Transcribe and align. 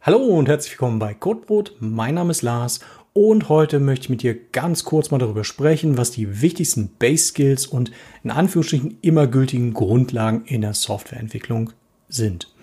Hallo 0.00 0.18
und 0.18 0.48
herzlich 0.48 0.72
willkommen 0.72 0.98
bei 0.98 1.14
Codebrot. 1.14 1.76
Mein 1.80 2.14
Name 2.14 2.30
ist 2.30 2.42
Lars 2.42 2.80
und 3.12 3.48
heute 3.48 3.80
möchte 3.80 4.04
ich 4.04 4.10
mit 4.10 4.22
dir 4.22 4.34
ganz 4.34 4.84
kurz 4.84 5.10
mal 5.10 5.18
darüber 5.18 5.44
sprechen, 5.44 5.96
was 5.96 6.10
die 6.10 6.42
wichtigsten 6.42 6.90
Base 6.98 7.26
Skills 7.26 7.66
und 7.66 7.90
in 8.22 8.30
Anführungsstrichen 8.30 8.98
immer 9.02 9.26
gültigen 9.26 9.72
Grundlagen 9.72 10.44
in 10.46 10.60
der 10.60 10.74
Softwareentwicklung 10.74 11.72
sind. 12.08 12.54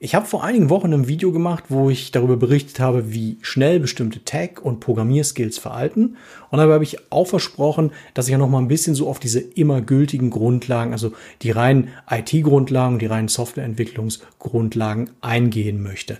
Ich 0.00 0.14
habe 0.14 0.26
vor 0.26 0.44
einigen 0.44 0.70
Wochen 0.70 0.94
ein 0.94 1.08
Video 1.08 1.32
gemacht, 1.32 1.64
wo 1.70 1.90
ich 1.90 2.12
darüber 2.12 2.36
berichtet 2.36 2.78
habe, 2.78 3.12
wie 3.12 3.36
schnell 3.42 3.80
bestimmte 3.80 4.24
Tag- 4.24 4.64
und 4.64 4.78
Programmierskills 4.78 5.58
veralten. 5.58 6.16
Und 6.52 6.58
dabei 6.58 6.74
habe 6.74 6.84
ich 6.84 7.10
auch 7.10 7.26
versprochen, 7.26 7.90
dass 8.14 8.26
ich 8.26 8.32
ja 8.32 8.38
noch 8.38 8.48
mal 8.48 8.60
ein 8.60 8.68
bisschen 8.68 8.94
so 8.94 9.08
auf 9.08 9.18
diese 9.18 9.40
immer 9.40 9.80
gültigen 9.80 10.30
Grundlagen, 10.30 10.92
also 10.92 11.14
die 11.42 11.50
reinen 11.50 11.88
IT-Grundlagen, 12.08 13.00
die 13.00 13.06
reinen 13.06 13.26
Softwareentwicklungsgrundlagen 13.26 15.10
eingehen 15.20 15.82
möchte. 15.82 16.18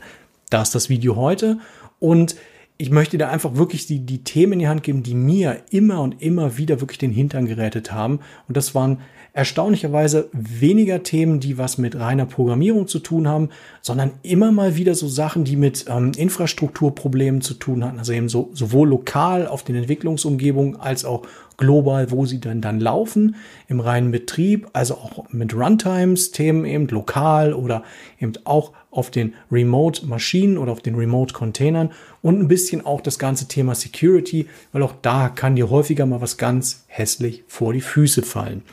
Da 0.51 0.63
ist 0.63 0.75
das 0.75 0.89
Video 0.89 1.15
heute 1.15 1.59
und 2.01 2.35
ich 2.79 2.91
möchte 2.91 3.17
da 3.17 3.29
einfach 3.29 3.55
wirklich 3.55 3.87
die, 3.87 4.01
die 4.01 4.25
Themen 4.25 4.55
in 4.55 4.59
die 4.61 4.69
Hand 4.69 4.83
geben, 4.83 5.05
die 5.05 5.15
mir 5.15 5.63
immer 5.71 6.01
und 6.01 6.21
immer 6.21 6.59
wieder 6.59 6.81
wirklich 6.81 6.99
den 6.99 7.13
Hintern 7.13 7.47
gerettet 7.47 7.93
haben. 7.93 8.21
Und 8.49 8.57
das 8.57 8.75
waren 8.75 8.99
erstaunlicherweise 9.39 10.29
weniger 10.33 11.05
Themen, 11.05 11.39
die 11.39 11.59
was 11.59 11.79
mit 11.79 11.97
reiner 11.97 12.27
Programmierung 12.27 12.89
zu 12.89 12.99
tun 12.99 13.29
haben, 13.29 13.51
sondern 13.83 14.11
immer 14.25 14.51
mal 14.51 14.75
wieder 14.75 14.97
so 14.97 15.07
Sachen, 15.07 15.45
die 15.45 15.55
mit 15.55 15.85
ähm, 15.89 16.11
Infrastrukturproblemen 16.17 17.41
zu 17.41 17.55
tun 17.55 17.85
hatten. 17.85 18.01
Also 18.01 18.13
eben 18.13 18.29
so, 18.29 18.51
sowohl 18.53 18.89
lokal 18.89 19.47
auf 19.47 19.63
den 19.63 19.77
Entwicklungsumgebungen 19.77 20.81
als 20.81 21.05
auch 21.05 21.23
global, 21.57 22.11
wo 22.11 22.27
sie 22.27 22.41
dann 22.41 22.61
dann 22.61 22.81
laufen, 22.81 23.37
im 23.69 23.79
reinen 23.79 24.11
Betrieb, 24.11 24.67
also 24.73 24.95
auch 24.95 25.31
mit 25.31 25.55
Runtimes, 25.55 26.33
Themen 26.33 26.65
eben 26.65 26.89
lokal 26.89 27.55
oder 27.55 27.85
eben 28.19 28.33
auch 28.43 28.73
auf 28.91 29.13
den 29.13 29.35
Remote-Maschinen 29.53 30.59
oder 30.59 30.73
auf 30.73 30.81
den 30.81 30.97
Remote-Containern 30.97 31.93
und 32.23 32.41
ein 32.41 32.49
bisschen 32.49 32.85
auch 32.85 33.01
das 33.01 33.21
ganze 33.21 33.47
Thema 33.47 33.77
Security, 33.77 34.49
weil 34.73 34.83
auch 34.83 34.95
da 35.01 35.29
kann 35.29 35.55
dir 35.55 35.71
häufiger 35.71 36.07
mal 36.07 36.21
was 36.21 36.39
ganz 36.39 36.87
hässlich 36.89 37.45
vor 37.47 37.73
die 37.73 37.81
Füße 37.83 38.23
fallen. 38.23 38.65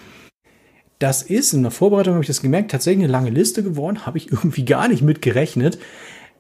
Das 1.00 1.22
ist, 1.22 1.54
in 1.54 1.64
der 1.64 1.72
Vorbereitung 1.72 2.14
habe 2.14 2.24
ich 2.24 2.28
das 2.28 2.42
gemerkt, 2.42 2.72
tatsächlich 2.72 3.04
eine 3.04 3.12
lange 3.12 3.30
Liste 3.30 3.64
geworden, 3.64 4.06
habe 4.06 4.18
ich 4.18 4.32
irgendwie 4.32 4.66
gar 4.66 4.88
nicht 4.88 5.02
mit 5.02 5.22
gerechnet. 5.22 5.78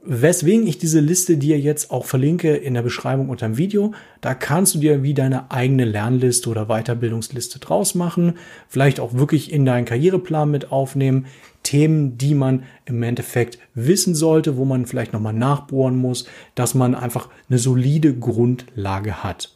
Weswegen 0.07 0.67
ich 0.67 0.77
diese 0.77 0.99
Liste 0.99 1.35
dir 1.35 1.59
jetzt 1.59 1.89
auch 1.89 2.05
verlinke 2.05 2.55
in 2.55 2.75
der 2.75 2.83
Beschreibung 2.83 3.29
unter 3.29 3.47
dem 3.47 3.57
Video. 3.57 3.91
Da 4.21 4.35
kannst 4.35 4.75
du 4.75 4.79
dir 4.79 5.01
wie 5.01 5.15
deine 5.15 5.49
eigene 5.49 5.83
Lernliste 5.83 6.47
oder 6.47 6.67
Weiterbildungsliste 6.67 7.57
draus 7.57 7.95
machen. 7.95 8.35
Vielleicht 8.69 8.99
auch 8.99 9.15
wirklich 9.15 9.51
in 9.51 9.65
deinen 9.65 9.85
Karriereplan 9.85 10.51
mit 10.51 10.71
aufnehmen. 10.71 11.25
Themen, 11.63 12.19
die 12.19 12.35
man 12.35 12.63
im 12.85 13.01
Endeffekt 13.01 13.57
wissen 13.73 14.13
sollte, 14.13 14.57
wo 14.57 14.65
man 14.65 14.85
vielleicht 14.85 15.11
nochmal 15.11 15.33
nachbohren 15.33 15.95
muss, 15.95 16.25
dass 16.53 16.75
man 16.75 16.93
einfach 16.93 17.29
eine 17.49 17.57
solide 17.57 18.13
Grundlage 18.13 19.23
hat. 19.23 19.54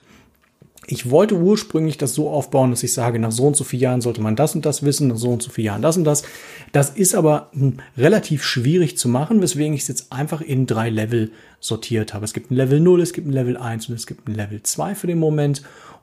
Ich 0.92 1.12
wollte 1.12 1.36
ursprünglich 1.36 2.00
das 2.00 2.16
so 2.16 2.32
aufbauen, 2.32 2.72
dass 2.72 2.82
ich 2.82 2.94
sage, 2.94 3.20
nach 3.20 3.32
so 3.32 3.46
und 3.46 3.56
so 3.56 3.64
vielen 3.64 3.84
Jahren 3.84 4.02
sollte 4.02 4.22
man 4.22 4.36
das 4.36 4.56
und 4.56 4.66
das 4.66 4.82
wissen, 4.82 5.10
nach 5.10 5.18
so 5.18 5.30
und 5.30 5.44
so 5.44 5.52
vielen 5.52 5.68
Jahren 5.68 5.84
das 5.84 5.98
und 5.98 6.04
das. 6.04 6.24
Das 6.72 6.90
ist 6.90 7.14
aber 7.14 7.52
hm, 7.54 7.78
relativ 7.96 8.44
schwierig 8.44 8.98
zu 8.98 9.08
machen, 9.08 9.40
weswegen 9.40 9.76
ich 9.76 9.82
es 9.82 9.88
jetzt 9.88 10.12
einfach 10.12 10.42
in 10.42 10.66
drei 10.66 10.90
Level 10.90 11.32
sortiert 11.60 12.16
habe. 12.16 12.26
Es 12.26 12.34
gibt 12.34 12.50
ein 12.50 12.56
Level 12.56 12.80
0, 12.80 13.02
es 13.02 13.14
gibt 13.14 13.28
ein 13.28 13.34
Level 13.34 13.56
1 13.56 13.90
und 13.90 13.96
es 13.96 14.08
gibt 14.08 14.28
ein 14.28 14.34
Level 14.34 14.64
2 14.64 14.96
für 14.96 15.06
den 15.06 15.20
Moment. 15.20 15.62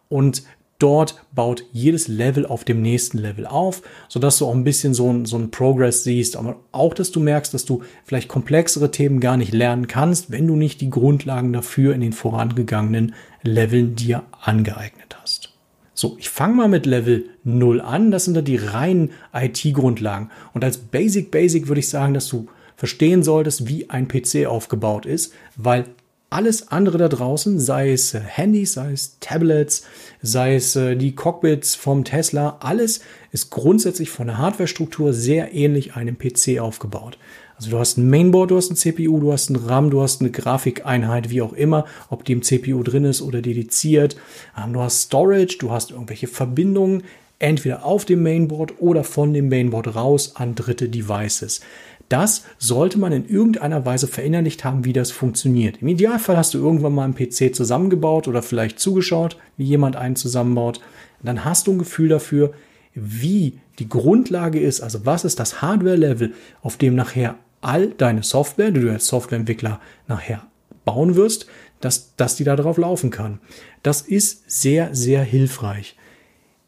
Und 0.09 0.45
dort 0.79 1.23
baut 1.35 1.65
jedes 1.73 2.09
Level 2.09 2.47
auf 2.47 2.65
dem 2.65 2.83
nächsten 2.83 3.19
Level 3.19 3.47
auf, 3.47 3.83
sodass 4.09 4.39
du 4.39 4.47
auch 4.47 4.55
ein 4.55 4.65
bisschen 4.65 4.95
so 4.95 5.13
ein, 5.13 5.25
so 5.25 5.39
Progress 5.51 6.05
siehst, 6.05 6.37
aber 6.37 6.57
auch, 6.73 6.95
dass 6.95 7.13
du 7.13 7.21
merkst, 7.21 7.55
dass 7.55 7.65
du 7.65 7.83
vielleicht 8.05 8.29
komplexere 8.29 8.91
Themen 8.91 9.21
gar 9.21 9.37
nicht 9.37 9.53
lernen 9.53 9.87
kannst, 9.87 10.31
wenn 10.31 10.47
du 10.47 10.57
nicht 10.57 10.81
die 10.81 10.91
Grundlagen 10.91 11.53
dafür 11.53 11.95
in 11.95 12.01
den 12.01 12.13
vorangegangenen 12.13 13.15
Leveln 13.43 13.97
dir 13.97 14.25
angeeignet 14.41 15.17
hast. 15.21 15.53
So, 15.95 16.17
ich 16.19 16.29
fange 16.29 16.57
mal 16.57 16.69
mit 16.69 16.85
Level 16.85 17.25
0 17.45 17.81
an. 17.81 18.11
Das 18.11 18.27
sind 18.27 18.35
da 18.35 18.43
die 18.43 18.57
reinen 18.57 19.13
IT-Grundlagen. 19.33 20.31
Und 20.53 20.63
als 20.63 20.77
Basic 20.77 21.31
Basic 21.31 21.69
würde 21.69 21.79
ich 21.79 21.89
sagen, 21.89 22.13
dass 22.13 22.29
du 22.29 22.49
verstehen 22.77 23.23
solltest, 23.23 23.67
wie 23.67 23.89
ein 23.89 24.07
PC 24.07 24.47
aufgebaut 24.47 25.07
ist, 25.07 25.33
weil 25.57 25.87
alles 26.31 26.69
andere 26.73 26.99
da 26.99 27.09
draußen, 27.09 27.61
sei 27.61 27.93
es 27.93 28.15
äh, 28.15 28.21
Handys, 28.21 28.75
sei 28.75 28.93
es 28.93 29.19
Tablets, 29.21 29.85
sei 30.23 30.57
es 30.57 30.75
äh, 30.77 30.97
die 30.97 31.15
Cockpits 31.15 31.75
vom 31.75 32.05
Tesla, 32.05 32.59
alles 32.61 33.01
ist 33.33 33.51
grundsätzlich 33.51 34.11
von 34.11 34.27
der 34.27 34.39
Hardwarestruktur 34.39 35.13
sehr 35.13 35.55
ähnlich 35.55 35.95
einem 35.95 36.19
PC 36.19 36.59
aufgebaut. 36.59 37.19
Also 37.57 37.71
du 37.71 37.79
hast 37.79 37.97
ein 37.97 38.11
Mainboard, 38.11 38.51
du 38.51 38.57
hast 38.57 38.71
ein 38.71 38.77
CPU, 38.77 39.19
du 39.19 39.33
hast 39.33 39.49
ein 39.49 39.57
RAM, 39.57 39.91
du 39.91 40.03
hast 40.03 40.21
eine 40.21 40.31
Grafikeinheit, 40.31 41.31
wie 41.31 41.41
auch 41.41 41.55
immer, 41.55 41.87
ob 42.11 42.25
die 42.25 42.33
im 42.33 42.43
CPU 42.43 42.83
drin 42.83 43.05
ist 43.05 43.23
oder 43.23 43.41
dediziert. 43.41 44.17
Ähm, 44.63 44.73
du 44.73 44.81
hast 44.81 45.03
Storage, 45.03 45.57
du 45.59 45.71
hast 45.71 45.91
irgendwelche 45.93 46.27
Verbindungen, 46.27 47.05
entweder 47.39 47.85
auf 47.85 48.05
dem 48.05 48.23
Mainboard 48.23 48.75
oder 48.81 49.05
von 49.05 49.33
dem 49.33 49.49
Mainboard 49.49 49.95
raus 49.95 50.37
an 50.37 50.55
dritte 50.55 50.89
Devices. 50.89 51.61
Das 52.09 52.45
sollte 52.59 52.99
man 52.99 53.13
in 53.13 53.29
irgendeiner 53.29 53.85
Weise 53.85 54.07
verinnerlicht 54.07 54.65
haben, 54.65 54.85
wie 54.85 54.93
das 54.93 55.11
funktioniert. 55.11 55.83
Im 55.83 55.89
Idealfall 55.89 56.37
hast 56.37 56.55
du 56.55 56.59
irgendwann 56.59 56.95
mal 56.95 57.05
einen 57.05 57.15
PC 57.15 57.55
zusammengebaut 57.55 58.29
oder 58.29 58.43
vielleicht 58.43 58.79
zugeschaut, 58.79 59.37
wie 59.57 59.65
jemand 59.65 59.97
einen 59.97 60.17
zusammenbaut. 60.17 60.81
Dann 61.23 61.45
hast 61.45 61.67
du 61.67 61.73
ein 61.73 61.79
Gefühl 61.79 62.09
dafür, 62.09 62.53
wie 62.95 63.59
die 63.79 63.89
Grundlage 63.89 64.61
ist, 64.61 64.81
also 64.81 65.05
was 65.05 65.25
ist 65.25 65.41
das 65.41 65.61
Hardware-Level, 65.61 66.33
auf 66.63 66.77
dem 66.77 66.95
nachher 66.95 67.35
all 67.61 67.89
deine 67.89 68.23
Software, 68.23 68.71
die 68.71 68.81
du 68.81 68.91
als 68.91 69.09
Softwareentwickler 69.09 69.81
nachher 70.07 70.47
bauen 70.85 71.17
wirst, 71.17 71.47
dass, 71.81 72.15
dass 72.17 72.37
die 72.37 72.45
da 72.45 72.55
drauf 72.57 72.79
laufen 72.79 73.11
kann. 73.11 73.41
Das 73.83 74.01
ist 74.01 74.45
sehr, 74.47 74.95
sehr 74.95 75.23
hilfreich 75.23 75.97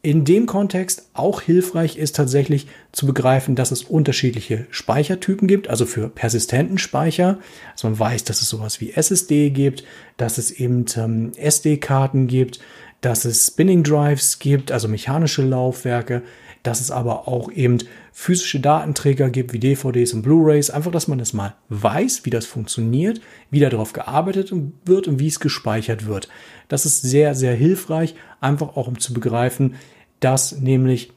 in 0.01 0.23
dem 0.23 0.45
Kontext 0.45 1.09
auch 1.13 1.41
hilfreich 1.41 1.97
ist 1.97 2.15
tatsächlich 2.15 2.67
zu 2.93 3.05
begreifen, 3.05 3.55
dass 3.55 3.71
es 3.71 3.83
unterschiedliche 3.83 4.65
Speichertypen 4.71 5.47
gibt, 5.47 5.67
also 5.69 5.85
für 5.85 6.07
persistenten 6.07 6.77
Speicher. 6.77 7.39
Also 7.73 7.89
man 7.89 7.99
weiß, 7.99 8.23
dass 8.23 8.41
es 8.41 8.47
sowas 8.47 8.79
wie 8.79 8.91
SSD 8.91 9.49
gibt, 9.49 9.83
dass 10.15 10.37
es 10.37 10.51
eben 10.51 10.85
ähm, 10.95 11.33
SD-Karten 11.35 12.27
gibt, 12.27 12.59
dass 13.01 13.25
es 13.25 13.47
Spinning 13.47 13.83
Drives 13.83 14.39
gibt, 14.39 14.71
also 14.71 14.87
mechanische 14.87 15.41
Laufwerke, 15.41 16.21
dass 16.63 16.81
es 16.81 16.91
aber 16.91 17.27
auch 17.27 17.51
eben 17.51 17.77
physische 18.11 18.59
Datenträger 18.59 19.29
gibt 19.29 19.53
wie 19.53 19.59
DVDs 19.59 20.13
und 20.13 20.21
Blu-rays. 20.21 20.69
Einfach, 20.69 20.91
dass 20.91 21.07
man 21.07 21.19
das 21.19 21.33
mal 21.33 21.55
weiß, 21.69 22.25
wie 22.25 22.29
das 22.29 22.45
funktioniert, 22.45 23.21
wie 23.49 23.59
darauf 23.59 23.93
gearbeitet 23.93 24.53
wird 24.85 25.07
und 25.07 25.19
wie 25.19 25.27
es 25.27 25.39
gespeichert 25.39 26.05
wird. 26.05 26.29
Das 26.67 26.85
ist 26.85 27.01
sehr, 27.01 27.35
sehr 27.35 27.55
hilfreich, 27.55 28.15
einfach 28.41 28.75
auch 28.75 28.87
um 28.87 28.99
zu 28.99 29.13
begreifen, 29.13 29.75
dass 30.19 30.59
nämlich 30.59 31.13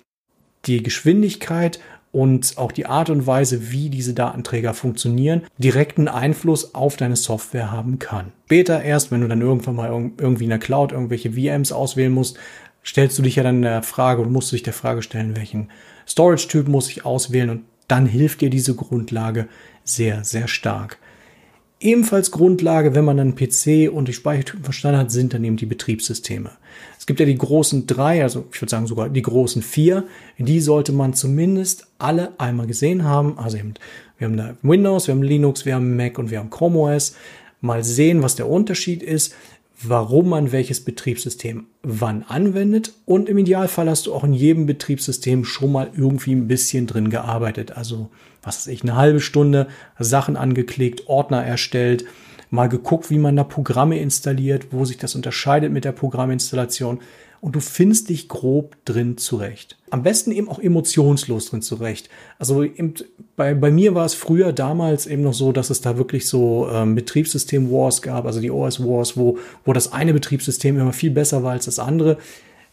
die 0.67 0.83
Geschwindigkeit 0.83 1.81
und 2.13 2.59
auch 2.59 2.73
die 2.73 2.87
Art 2.87 3.09
und 3.11 3.27
Weise, 3.27 3.73
wie 3.73 3.89
diese 3.89 4.13
Datenträger 4.13 4.75
funktionieren, 4.75 5.43
direkten 5.57 6.09
Einfluss 6.09 6.75
auf 6.75 6.97
deine 6.97 7.17
Software 7.17 7.73
haben 7.73 7.99
kann. 7.99 8.33
Später 8.45 8.83
erst, 8.83 9.11
wenn 9.11 9.23
du 9.23 9.29
dann 9.29 9.41
irgendwann 9.41 9.77
mal 9.77 9.89
irgendwie 10.19 10.45
in 10.45 10.51
der 10.51 10.59
Cloud 10.59 10.93
irgendwelche 10.93 11.33
VMs 11.33 11.73
auswählen 11.73 12.13
musst, 12.13 12.39
stellst 12.84 13.19
du 13.19 13.22
dich 13.22 13.37
ja 13.37 13.43
dann 13.43 13.62
der 13.62 13.82
Frage 13.82 14.22
und 14.22 14.32
musst 14.32 14.53
dich 14.53 14.62
der 14.62 14.72
Frage 14.72 15.03
stellen, 15.03 15.37
welchen 15.37 15.69
Storage-Typ 16.06 16.69
muss 16.69 16.88
ich 16.88 17.04
auswählen 17.04 17.50
und 17.50 17.65
dann 17.88 18.06
hilft 18.06 18.41
dir 18.41 18.50
diese 18.50 18.75
Grundlage 18.75 19.48
sehr, 19.84 20.25
sehr 20.25 20.48
stark. 20.48 20.98
Ebenfalls 21.81 22.31
Grundlage, 22.31 22.94
wenn 22.94 23.04
man 23.04 23.19
einen 23.19 23.34
PC 23.34 23.93
und 23.93 24.06
die 24.06 24.12
Speichertypen 24.12 24.62
verstanden 24.62 25.00
hat, 25.00 25.10
sind 25.10 25.34
dann 25.34 25.43
eben 25.43 25.56
die 25.56 25.66
Betriebssysteme. 25.66 26.53
Es 26.97 27.06
gibt 27.06 27.19
ja 27.19 27.26
die 27.26 27.34
großen 27.34 27.88
drei, 27.88 28.22
also 28.22 28.47
ich 28.53 28.62
würde 28.62 28.70
sagen 28.70 28.87
sogar 28.87 29.09
die 29.09 29.20
großen 29.20 29.62
vier. 29.62 30.04
Die 30.38 30.60
sollte 30.60 30.93
man 30.93 31.12
zumindest 31.12 31.88
alle 31.99 32.38
einmal 32.38 32.69
gesehen 32.69 33.02
haben. 33.02 33.37
Also 33.37 33.58
eben, 33.58 33.75
wir 34.17 34.28
haben 34.28 34.37
da 34.37 34.55
Windows, 34.62 35.08
wir 35.08 35.14
haben 35.14 35.25
Linux, 35.25 35.67
wir 35.67 35.75
haben 35.75 35.96
Mac 35.96 36.19
und 36.19 36.31
wir 36.31 36.38
haben 36.38 36.50
Chrome 36.50 36.78
OS. 36.78 37.17
Mal 37.61 37.82
sehen, 37.82 38.23
was 38.23 38.37
der 38.37 38.49
Unterschied 38.49 39.02
ist 39.02 39.35
warum 39.82 40.29
man 40.29 40.52
welches 40.52 40.84
Betriebssystem 40.84 41.67
wann 41.82 42.23
anwendet. 42.23 42.93
Und 43.05 43.29
im 43.29 43.38
Idealfall 43.38 43.88
hast 43.88 44.06
du 44.06 44.14
auch 44.14 44.25
in 44.25 44.32
jedem 44.32 44.67
Betriebssystem 44.67 45.44
schon 45.44 45.73
mal 45.73 45.90
irgendwie 45.96 46.34
ein 46.34 46.49
bisschen 46.49 46.87
drin 46.87 47.11
gearbeitet. 47.11 47.76
Also, 47.76 48.11
was 48.43 48.58
weiß 48.58 48.67
ich, 48.69 48.82
eine 48.82 48.96
halbe 48.96 49.20
Stunde 49.20 49.69
Sachen 49.99 50.37
angeklickt, 50.37 51.08
Ordner 51.08 51.44
erstellt, 51.44 52.05
mal 52.50 52.69
geguckt, 52.69 53.11
wie 53.11 53.19
man 53.19 53.34
da 53.34 53.44
Programme 53.44 53.99
installiert, 53.99 54.69
wo 54.70 54.84
sich 54.84 54.99
das 54.99 55.14
unterscheidet 55.14 55.73
mit 55.73 55.85
der 55.85 55.93
Programminstallation 55.93 57.00
und 57.43 57.56
du 57.56 57.61
findest 57.61 58.09
dich 58.09 58.29
grob 58.29 58.77
drin 58.85 59.19
zurecht. 59.19 59.77
Am 59.91 60.05
besten 60.05 60.31
eben 60.31 60.49
auch 60.49 60.61
emotionslos 60.61 61.47
drin 61.47 61.61
zurecht. 61.61 62.09
Also 62.39 62.62
eben 62.62 62.94
bei, 63.35 63.53
bei 63.53 63.73
mir 63.73 63.97
war 63.97 64.06
es 64.06 64.15
früher 64.15 64.53
damals 64.53 65.09
eben 65.09 65.23
noch 65.23 65.35
so, 65.35 65.50
dass 65.50 65.69
es 65.69 65.81
da 65.81 65.99
wirklich 65.99 66.29
so 66.29 66.69
ähm, 66.73 66.94
Betriebssystem-Wars 66.94 68.00
gab, 68.00 68.27
also 68.27 68.41
die 68.41 68.53
OS-Wars, 68.53 69.17
wo, 69.17 69.39
wo 69.65 69.73
das 69.73 69.93
eine 69.93 70.15
Betriebssystem 70.15 70.79
immer 70.79 70.93
viel 70.93 71.11
besser 71.11 71.43
war 71.43 71.53
als 71.53 71.65
das 71.65 71.81
andere. 71.81 72.17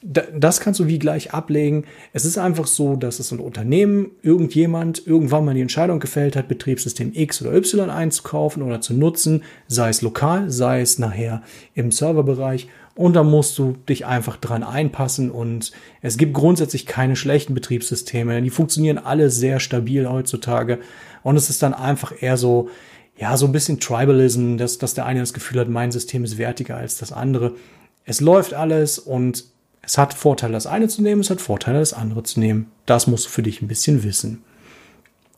das 0.03 0.59
kannst 0.59 0.79
du 0.79 0.85
wie 0.85 0.99
gleich 0.99 1.33
ablegen. 1.33 1.85
Es 2.13 2.23
ist 2.23 2.37
einfach 2.37 2.67
so, 2.67 2.95
dass 2.95 3.17
es 3.17 3.31
ein 3.31 3.39
Unternehmen, 3.39 4.11
irgendjemand 4.21 5.05
irgendwann 5.07 5.45
mal 5.45 5.55
die 5.55 5.61
Entscheidung 5.61 5.99
gefällt 5.99 6.35
hat, 6.35 6.47
Betriebssystem 6.47 7.11
X 7.15 7.41
oder 7.41 7.55
Y 7.55 7.89
einzukaufen 7.89 8.61
oder 8.61 8.81
zu 8.81 8.93
nutzen, 8.93 9.41
sei 9.67 9.89
es 9.89 10.03
lokal, 10.03 10.51
sei 10.51 10.81
es 10.81 10.99
nachher 10.99 11.41
im 11.73 11.91
Serverbereich. 11.91 12.67
Und 12.99 13.13
da 13.13 13.23
musst 13.23 13.57
du 13.57 13.77
dich 13.87 14.05
einfach 14.05 14.35
dran 14.35 14.61
einpassen. 14.61 15.31
Und 15.31 15.71
es 16.01 16.17
gibt 16.17 16.33
grundsätzlich 16.33 16.85
keine 16.85 17.15
schlechten 17.15 17.53
Betriebssysteme. 17.53 18.41
Die 18.41 18.49
funktionieren 18.49 18.97
alle 18.97 19.29
sehr 19.29 19.61
stabil 19.61 20.05
heutzutage. 20.05 20.79
Und 21.23 21.37
es 21.37 21.49
ist 21.49 21.63
dann 21.63 21.73
einfach 21.73 22.11
eher 22.19 22.35
so, 22.35 22.67
ja, 23.15 23.37
so 23.37 23.45
ein 23.45 23.53
bisschen 23.53 23.79
Tribalism, 23.79 24.57
dass, 24.57 24.79
dass 24.79 24.95
der 24.95 25.05
eine 25.05 25.21
das 25.21 25.31
Gefühl 25.31 25.61
hat, 25.61 25.69
mein 25.69 25.93
System 25.93 26.25
ist 26.25 26.37
wertiger 26.37 26.75
als 26.75 26.97
das 26.97 27.13
andere. 27.13 27.55
Es 28.03 28.19
läuft 28.19 28.53
alles 28.53 28.99
und 28.99 29.45
es 29.81 29.97
hat 29.97 30.13
Vorteile, 30.13 30.51
das 30.51 30.67
eine 30.67 30.89
zu 30.89 31.01
nehmen, 31.01 31.21
es 31.21 31.29
hat 31.29 31.39
Vorteile, 31.39 31.79
das 31.79 31.93
andere 31.93 32.23
zu 32.23 32.41
nehmen. 32.41 32.69
Das 32.85 33.07
musst 33.07 33.27
du 33.27 33.29
für 33.29 33.43
dich 33.43 33.61
ein 33.61 33.69
bisschen 33.69 34.03
wissen. 34.03 34.43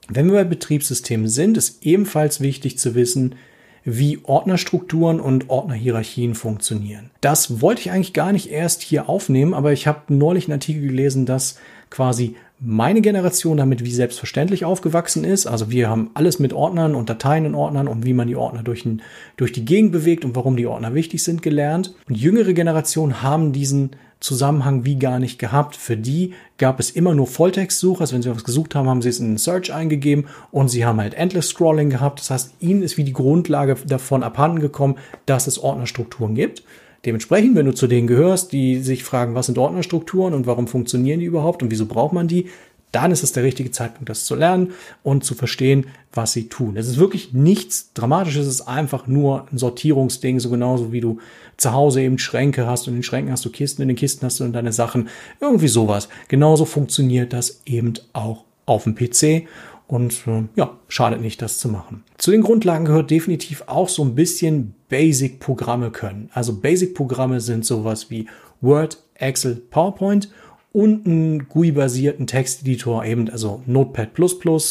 Wenn 0.07 0.25
wir 0.25 0.33
bei 0.33 0.45
Betriebssystemen 0.45 1.27
sind, 1.27 1.57
ist 1.57 1.85
ebenfalls 1.85 2.41
wichtig 2.41 2.79
zu 2.79 2.95
wissen, 2.95 3.35
wie 3.83 4.19
Ordnerstrukturen 4.23 5.19
und 5.19 5.49
Ordnerhierarchien 5.49 6.35
funktionieren. 6.35 7.09
Das 7.21 7.61
wollte 7.61 7.81
ich 7.81 7.91
eigentlich 7.91 8.13
gar 8.13 8.31
nicht 8.31 8.51
erst 8.51 8.81
hier 8.81 9.09
aufnehmen, 9.09 9.53
aber 9.53 9.73
ich 9.73 9.87
habe 9.87 10.13
neulich 10.13 10.45
einen 10.45 10.53
Artikel 10.53 10.87
gelesen, 10.87 11.25
dass 11.25 11.57
quasi 11.89 12.35
meine 12.63 13.01
Generation 13.01 13.57
damit 13.57 13.83
wie 13.83 13.91
selbstverständlich 13.91 14.65
aufgewachsen 14.65 15.23
ist. 15.23 15.47
Also 15.47 15.71
wir 15.71 15.89
haben 15.89 16.11
alles 16.13 16.37
mit 16.37 16.53
Ordnern 16.53 16.93
und 16.93 17.09
Dateien 17.09 17.45
in 17.45 17.55
Ordnern 17.55 17.87
und 17.87 18.05
wie 18.05 18.13
man 18.13 18.27
die 18.27 18.35
Ordner 18.35 18.61
durch, 18.61 18.83
den, 18.83 19.01
durch 19.35 19.51
die 19.51 19.65
Gegend 19.65 19.91
bewegt 19.91 20.23
und 20.23 20.35
warum 20.35 20.55
die 20.55 20.67
Ordner 20.67 20.93
wichtig 20.93 21.23
sind 21.23 21.41
gelernt. 21.41 21.95
Und 22.07 22.17
jüngere 22.17 22.53
Generationen 22.53 23.23
haben 23.23 23.51
diesen 23.51 23.91
Zusammenhang 24.21 24.85
wie 24.85 24.97
gar 24.97 25.19
nicht 25.19 25.39
gehabt. 25.39 25.75
Für 25.75 25.97
die 25.97 26.33
gab 26.57 26.79
es 26.79 26.91
immer 26.91 27.13
nur 27.13 27.27
Volltextsuche. 27.27 28.01
Also 28.01 28.13
wenn 28.13 28.21
sie 28.21 28.33
was 28.33 28.43
gesucht 28.43 28.75
haben, 28.75 28.87
haben 28.87 29.01
sie 29.01 29.09
es 29.09 29.19
in 29.19 29.37
Search 29.37 29.73
eingegeben 29.73 30.27
und 30.51 30.69
sie 30.69 30.85
haben 30.85 31.01
halt 31.01 31.15
Endless 31.15 31.49
Scrolling 31.49 31.89
gehabt. 31.89 32.19
Das 32.19 32.29
heißt, 32.29 32.53
ihnen 32.59 32.83
ist 32.83 32.97
wie 32.97 33.03
die 33.03 33.13
Grundlage 33.13 33.75
davon 33.85 34.23
abhanden 34.23 34.59
gekommen, 34.59 34.95
dass 35.25 35.47
es 35.47 35.59
Ordnerstrukturen 35.59 36.35
gibt. 36.35 36.63
Dementsprechend, 37.03 37.55
wenn 37.55 37.65
du 37.65 37.73
zu 37.73 37.87
denen 37.87 38.05
gehörst, 38.05 38.51
die 38.51 38.79
sich 38.79 39.03
fragen, 39.03 39.33
was 39.33 39.47
sind 39.47 39.57
Ordnerstrukturen 39.57 40.35
und 40.35 40.45
warum 40.45 40.67
funktionieren 40.67 41.19
die 41.19 41.25
überhaupt 41.25 41.63
und 41.63 41.71
wieso 41.71 41.87
braucht 41.87 42.13
man 42.13 42.27
die, 42.27 42.45
dann 42.91 43.11
ist 43.11 43.23
es 43.23 43.31
der 43.31 43.43
richtige 43.43 43.71
Zeitpunkt, 43.71 44.09
das 44.09 44.25
zu 44.25 44.35
lernen 44.35 44.73
und 45.03 45.23
zu 45.23 45.35
verstehen, 45.35 45.87
was 46.13 46.33
sie 46.33 46.49
tun. 46.49 46.75
Es 46.75 46.87
ist 46.87 46.97
wirklich 46.97 47.33
nichts 47.33 47.93
Dramatisches, 47.93 48.47
es 48.47 48.55
ist 48.55 48.67
einfach 48.67 49.07
nur 49.07 49.47
ein 49.51 49.57
Sortierungsding, 49.57 50.39
so 50.39 50.49
genauso 50.49 50.91
wie 50.91 51.01
du 51.01 51.19
zu 51.57 51.71
Hause 51.71 52.01
eben 52.01 52.17
Schränke 52.17 52.67
hast 52.67 52.87
und 52.87 52.93
in 52.93 52.99
den 52.99 53.03
Schränken 53.03 53.31
hast 53.31 53.45
du 53.45 53.49
Kisten, 53.49 53.81
in 53.81 53.87
den 53.87 53.97
Kisten 53.97 54.25
hast 54.25 54.39
du 54.39 54.47
deine 54.47 54.73
Sachen, 54.73 55.09
irgendwie 55.39 55.67
sowas. 55.67 56.09
Genauso 56.27 56.65
funktioniert 56.65 57.33
das 57.33 57.61
eben 57.65 57.93
auch 58.13 58.43
auf 58.65 58.83
dem 58.83 58.95
PC 58.95 59.47
und 59.87 60.25
äh, 60.27 60.43
ja, 60.55 60.77
schadet 60.87 61.21
nicht, 61.21 61.41
das 61.41 61.57
zu 61.57 61.67
machen. 61.67 62.03
Zu 62.17 62.31
den 62.31 62.41
Grundlagen 62.41 62.85
gehört 62.85 63.11
definitiv 63.11 63.63
auch 63.67 63.89
so 63.89 64.03
ein 64.03 64.15
bisschen 64.15 64.73
Basic-Programme 64.89 65.91
können. 65.91 66.29
Also 66.33 66.53
Basic-Programme 66.59 67.41
sind 67.41 67.65
sowas 67.65 68.09
wie 68.09 68.27
Word, 68.61 69.03
Excel, 69.15 69.55
PowerPoint 69.55 70.29
und 70.73 71.05
einen 71.05 71.49
GUI-basierten 71.49 72.27
Texteditor, 72.27 73.03
eben 73.05 73.29
also 73.29 73.61
Notepad 73.65 74.17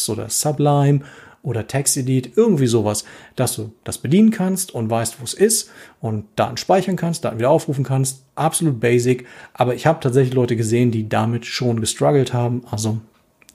oder 0.09 0.29
Sublime 0.29 1.01
oder 1.43 1.67
TextEdit, 1.67 2.37
irgendwie 2.37 2.67
sowas, 2.67 3.05
dass 3.37 3.57
du 3.57 3.73
das 3.85 3.99
bedienen 3.99 4.31
kannst 4.31 4.75
und 4.75 4.91
weißt, 4.91 5.21
wo 5.21 5.25
es 5.25 5.35
ist 5.35 5.71
und 6.01 6.27
Daten 6.37 6.57
speichern 6.57 6.97
kannst, 6.97 7.25
Daten 7.25 7.39
wieder 7.39 7.51
aufrufen 7.51 7.85
kannst. 7.85 8.25
Absolut 8.35 8.79
basic. 8.81 9.27
Aber 9.55 9.75
ich 9.75 9.87
habe 9.87 10.01
tatsächlich 10.01 10.35
Leute 10.35 10.57
gesehen, 10.57 10.91
die 10.91 11.09
damit 11.09 11.47
schon 11.47 11.81
gestruggelt 11.81 12.35
haben. 12.35 12.63
Also 12.71 12.99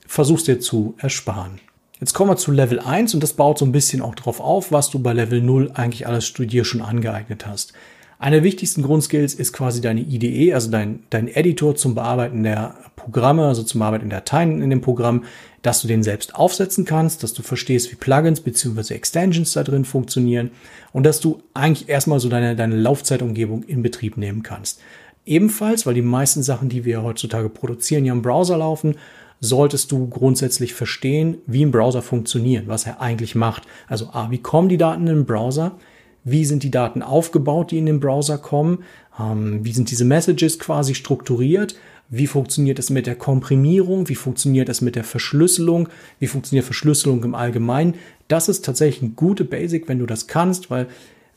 versuch's 0.07 0.43
dir 0.45 0.59
zu 0.59 0.95
ersparen. 0.97 1.59
Jetzt 1.99 2.13
kommen 2.13 2.31
wir 2.31 2.37
zu 2.37 2.51
Level 2.51 2.79
1 2.79 3.13
und 3.13 3.23
das 3.23 3.33
baut 3.33 3.57
so 3.57 3.65
ein 3.65 3.71
bisschen 3.71 4.01
auch 4.01 4.15
drauf 4.15 4.39
auf, 4.39 4.71
was 4.71 4.89
du 4.89 4.99
bei 4.99 5.13
Level 5.13 5.41
0 5.41 5.71
eigentlich 5.75 6.07
alles 6.07 6.33
dir 6.33 6.65
schon 6.65 6.81
angeeignet 6.81 7.45
hast. 7.45 7.73
Einer 8.17 8.37
der 8.37 8.43
wichtigsten 8.43 8.81
Grundskills 8.81 9.33
ist 9.33 9.51
quasi 9.51 9.81
deine 9.81 10.01
IDE, 10.01 10.53
also 10.53 10.71
dein, 10.71 11.03
dein 11.09 11.27
Editor 11.27 11.75
zum 11.75 11.95
Bearbeiten 11.95 12.43
der 12.43 12.75
Programme, 12.95 13.45
also 13.45 13.61
zum 13.63 13.79
Bearbeiten 13.79 14.09
der 14.09 14.19
Dateien 14.19 14.61
in 14.61 14.69
dem 14.69 14.81
Programm, 14.81 15.25
dass 15.61 15.81
du 15.81 15.87
den 15.87 16.01
selbst 16.01 16.35
aufsetzen 16.35 16.85
kannst, 16.85 17.23
dass 17.23 17.33
du 17.33 17.41
verstehst, 17.41 17.91
wie 17.91 17.95
Plugins 17.95 18.39
bzw. 18.39 18.93
Extensions 18.93 19.53
da 19.53 19.63
drin 19.63 19.83
funktionieren 19.83 20.51
und 20.93 21.05
dass 21.05 21.19
du 21.19 21.41
eigentlich 21.53 21.89
erstmal 21.89 22.19
so 22.19 22.29
deine, 22.29 22.55
deine 22.55 22.77
Laufzeitumgebung 22.77 23.63
in 23.63 23.81
Betrieb 23.81 24.15
nehmen 24.15 24.43
kannst. 24.43 24.79
Ebenfalls, 25.25 25.85
weil 25.85 25.95
die 25.95 26.01
meisten 26.01 26.43
Sachen, 26.43 26.69
die 26.69 26.85
wir 26.85 27.03
heutzutage 27.03 27.49
produzieren, 27.49 28.05
ja 28.05 28.13
im 28.13 28.21
Browser 28.21 28.57
laufen, 28.57 28.95
solltest 29.41 29.91
du 29.91 30.07
grundsätzlich 30.07 30.73
verstehen, 30.73 31.39
wie 31.47 31.65
ein 31.65 31.71
Browser 31.71 32.01
funktioniert, 32.01 32.67
was 32.67 32.85
er 32.85 33.01
eigentlich 33.01 33.35
macht. 33.35 33.63
Also 33.87 34.09
A, 34.11 34.31
wie 34.31 34.37
kommen 34.37 34.69
die 34.69 34.77
Daten 34.77 35.07
in 35.07 35.15
den 35.15 35.25
Browser? 35.25 35.77
Wie 36.25 36.43
sind 36.43 36.63
die 36.63 36.71
Daten 36.71 37.01
aufgebaut, 37.01 37.71
die 37.71 37.77
in 37.77 37.85
den 37.85 38.01
Browser 38.01 38.37
kommen, 38.37 38.83
ähm, 39.17 39.63
wie 39.63 39.71
sind 39.71 39.89
diese 39.91 40.03
Messages 40.03 40.59
quasi 40.59 40.95
strukturiert, 40.95 41.75
wie 42.09 42.27
funktioniert 42.27 42.79
es 42.79 42.89
mit 42.89 43.07
der 43.07 43.15
Komprimierung, 43.15 44.09
wie 44.09 44.15
funktioniert 44.15 44.67
es 44.67 44.81
mit 44.81 44.95
der 44.95 45.03
Verschlüsselung, 45.03 45.87
wie 46.19 46.27
funktioniert 46.27 46.65
Verschlüsselung 46.65 47.23
im 47.23 47.35
Allgemeinen. 47.35 47.95
Das 48.27 48.49
ist 48.49 48.65
tatsächlich 48.65 49.01
ein 49.01 49.15
gute 49.15 49.45
Basic, 49.45 49.87
wenn 49.87 49.99
du 49.99 50.05
das 50.05 50.27
kannst, 50.27 50.69
weil 50.69 50.87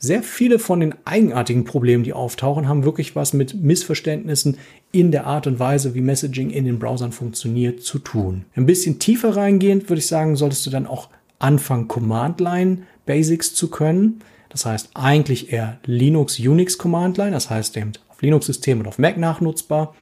sehr 0.01 0.23
viele 0.23 0.59
von 0.59 0.79
den 0.79 0.95
eigenartigen 1.05 1.65
Problemen, 1.65 2.03
die 2.03 2.13
auftauchen, 2.13 2.67
haben 2.67 2.85
wirklich 2.85 3.15
was 3.15 3.33
mit 3.33 3.61
Missverständnissen 3.61 4.57
in 4.91 5.11
der 5.11 5.27
Art 5.27 5.45
und 5.45 5.59
Weise, 5.59 5.93
wie 5.93 6.01
Messaging 6.01 6.51
in 6.51 6.65
den 6.65 6.79
Browsern 6.79 7.11
funktioniert, 7.11 7.83
zu 7.83 7.99
tun. 7.99 8.45
Ein 8.55 8.65
bisschen 8.65 8.99
tiefer 8.99 9.35
reingehend 9.35 9.89
würde 9.89 9.99
ich 9.99 10.07
sagen, 10.07 10.37
solltest 10.37 10.65
du 10.65 10.69
dann 10.69 10.87
auch 10.87 11.09
anfangen, 11.37 11.87
Command-Line 11.89 12.79
Basics 13.05 13.53
zu 13.53 13.69
können. 13.69 14.21
Das 14.49 14.65
heißt 14.65 14.89
eigentlich 14.95 15.53
eher 15.53 15.79
Linux 15.85 16.39
Unix 16.39 16.77
Command 16.77 17.17
Line, 17.17 17.31
das 17.31 17.49
heißt 17.49 17.77
eben 17.77 17.93
auf 18.09 18.21
Linux-Systemen 18.21 18.81
und 18.81 18.87
auf 18.87 18.97
Mac 18.97 19.17
nachnutzbar. 19.17 19.95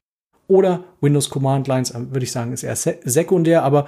Oder 0.48 0.86
Windows 1.02 1.30
Command 1.30 1.68
Lines, 1.68 1.92
äh, 1.92 2.00
würde 2.12 2.24
ich 2.24 2.32
sagen, 2.32 2.54
ist 2.54 2.64
eher 2.64 2.76
sekundär, 2.76 3.64
aber 3.64 3.88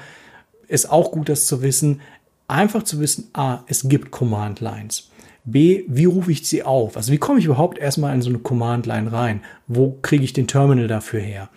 ist 0.68 0.92
auch 0.92 1.12
gut, 1.12 1.30
das 1.30 1.46
zu 1.46 1.62
wissen. 1.62 2.02
Einfach 2.48 2.84
zu 2.84 3.00
wissen, 3.00 3.30
A, 3.34 3.64
es 3.68 3.88
gibt 3.88 4.12
Command 4.12 4.60
Lines. 4.60 5.10
B, 5.46 5.84
wie 5.88 6.06
rufe 6.06 6.32
ich 6.32 6.48
sie 6.48 6.64
auf? 6.64 6.98
Also 6.98 7.12
wie 7.12 7.18
komme 7.18 7.40
ich 7.40 7.46
überhaupt 7.46 7.78
erstmal 7.78 8.14
in 8.14 8.22
so 8.22 8.30
eine 8.30 8.40
Command 8.40 8.86
Line 8.86 9.12
rein? 9.12 9.42
Wo 9.68 9.98
kriege 10.02 10.24
ich 10.24 10.34
den 10.34 10.48
Terminal 10.48 10.88
dafür 10.88 11.22
her? 11.22 11.50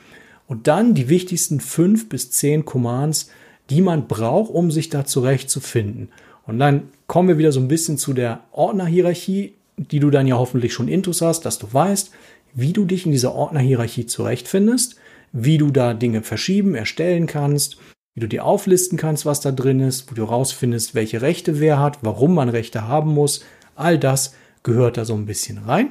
Und 0.46 0.66
dann 0.66 0.94
die 0.94 1.08
wichtigsten 1.08 1.60
fünf 1.60 2.08
bis 2.08 2.30
zehn 2.30 2.64
Commands, 2.64 3.30
die 3.70 3.80
man 3.80 4.06
braucht, 4.06 4.50
um 4.50 4.70
sich 4.70 4.88
da 4.88 5.04
zurechtzufinden. 5.04 6.10
Und 6.46 6.58
dann 6.58 6.88
kommen 7.06 7.28
wir 7.28 7.38
wieder 7.38 7.52
so 7.52 7.60
ein 7.60 7.68
bisschen 7.68 7.98
zu 7.98 8.12
der 8.12 8.40
Ordnerhierarchie, 8.52 9.54
die 9.76 10.00
du 10.00 10.10
dann 10.10 10.26
ja 10.26 10.36
hoffentlich 10.36 10.72
schon 10.72 10.88
intus 10.88 11.22
hast, 11.22 11.42
dass 11.42 11.58
du 11.58 11.72
weißt, 11.72 12.10
wie 12.54 12.72
du 12.72 12.84
dich 12.84 13.06
in 13.06 13.12
dieser 13.12 13.34
Ordnerhierarchie 13.34 14.06
zurechtfindest, 14.06 14.96
wie 15.32 15.58
du 15.58 15.70
da 15.70 15.94
Dinge 15.94 16.22
verschieben, 16.22 16.74
erstellen 16.74 17.26
kannst, 17.26 17.78
wie 18.14 18.20
du 18.20 18.28
dir 18.28 18.44
auflisten 18.44 18.98
kannst, 18.98 19.24
was 19.24 19.40
da 19.40 19.52
drin 19.52 19.80
ist, 19.80 20.10
wo 20.10 20.14
du 20.14 20.24
rausfindest, 20.24 20.94
welche 20.94 21.22
Rechte 21.22 21.60
wer 21.60 21.78
hat, 21.78 21.98
warum 22.02 22.34
man 22.34 22.50
Rechte 22.50 22.86
haben 22.86 23.14
muss. 23.14 23.42
All 23.74 23.98
das 23.98 24.34
gehört 24.62 24.96
da 24.96 25.04
so 25.04 25.14
ein 25.14 25.26
bisschen 25.26 25.58
rein. 25.58 25.90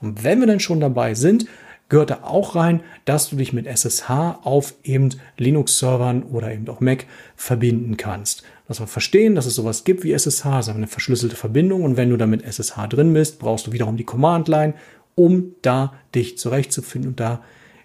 Und 0.00 0.22
wenn 0.24 0.40
wir 0.40 0.46
dann 0.46 0.60
schon 0.60 0.80
dabei 0.80 1.14
sind, 1.14 1.46
gehört 1.90 2.10
da 2.10 2.20
auch 2.22 2.56
rein, 2.56 2.80
dass 3.04 3.28
du 3.28 3.36
dich 3.36 3.52
mit 3.52 3.66
SSH 3.66 4.08
auf 4.42 4.74
eben 4.82 5.10
Linux-Servern 5.36 6.22
oder 6.22 6.52
eben 6.52 6.66
auch 6.68 6.80
Mac 6.80 7.04
verbinden 7.36 7.98
kannst. 7.98 8.44
Dass 8.66 8.80
wir 8.80 8.86
verstehen, 8.86 9.34
dass 9.34 9.46
es 9.46 9.56
sowas 9.56 9.84
gibt 9.84 10.04
wie 10.04 10.12
SSH, 10.12 10.46
also 10.46 10.70
eine 10.70 10.86
verschlüsselte 10.86 11.36
Verbindung. 11.36 11.82
Und 11.82 11.96
wenn 11.96 12.08
du 12.08 12.16
da 12.16 12.26
mit 12.26 12.42
SSH 12.42 12.86
drin 12.88 13.12
bist, 13.12 13.40
brauchst 13.40 13.66
du 13.66 13.72
wiederum 13.72 13.96
die 13.96 14.04
Command-Line, 14.04 14.74
um 15.16 15.56
da 15.60 15.92
dich 16.14 16.38
zurechtzufinden 16.38 17.10
und 17.10 17.20
da 17.20 17.42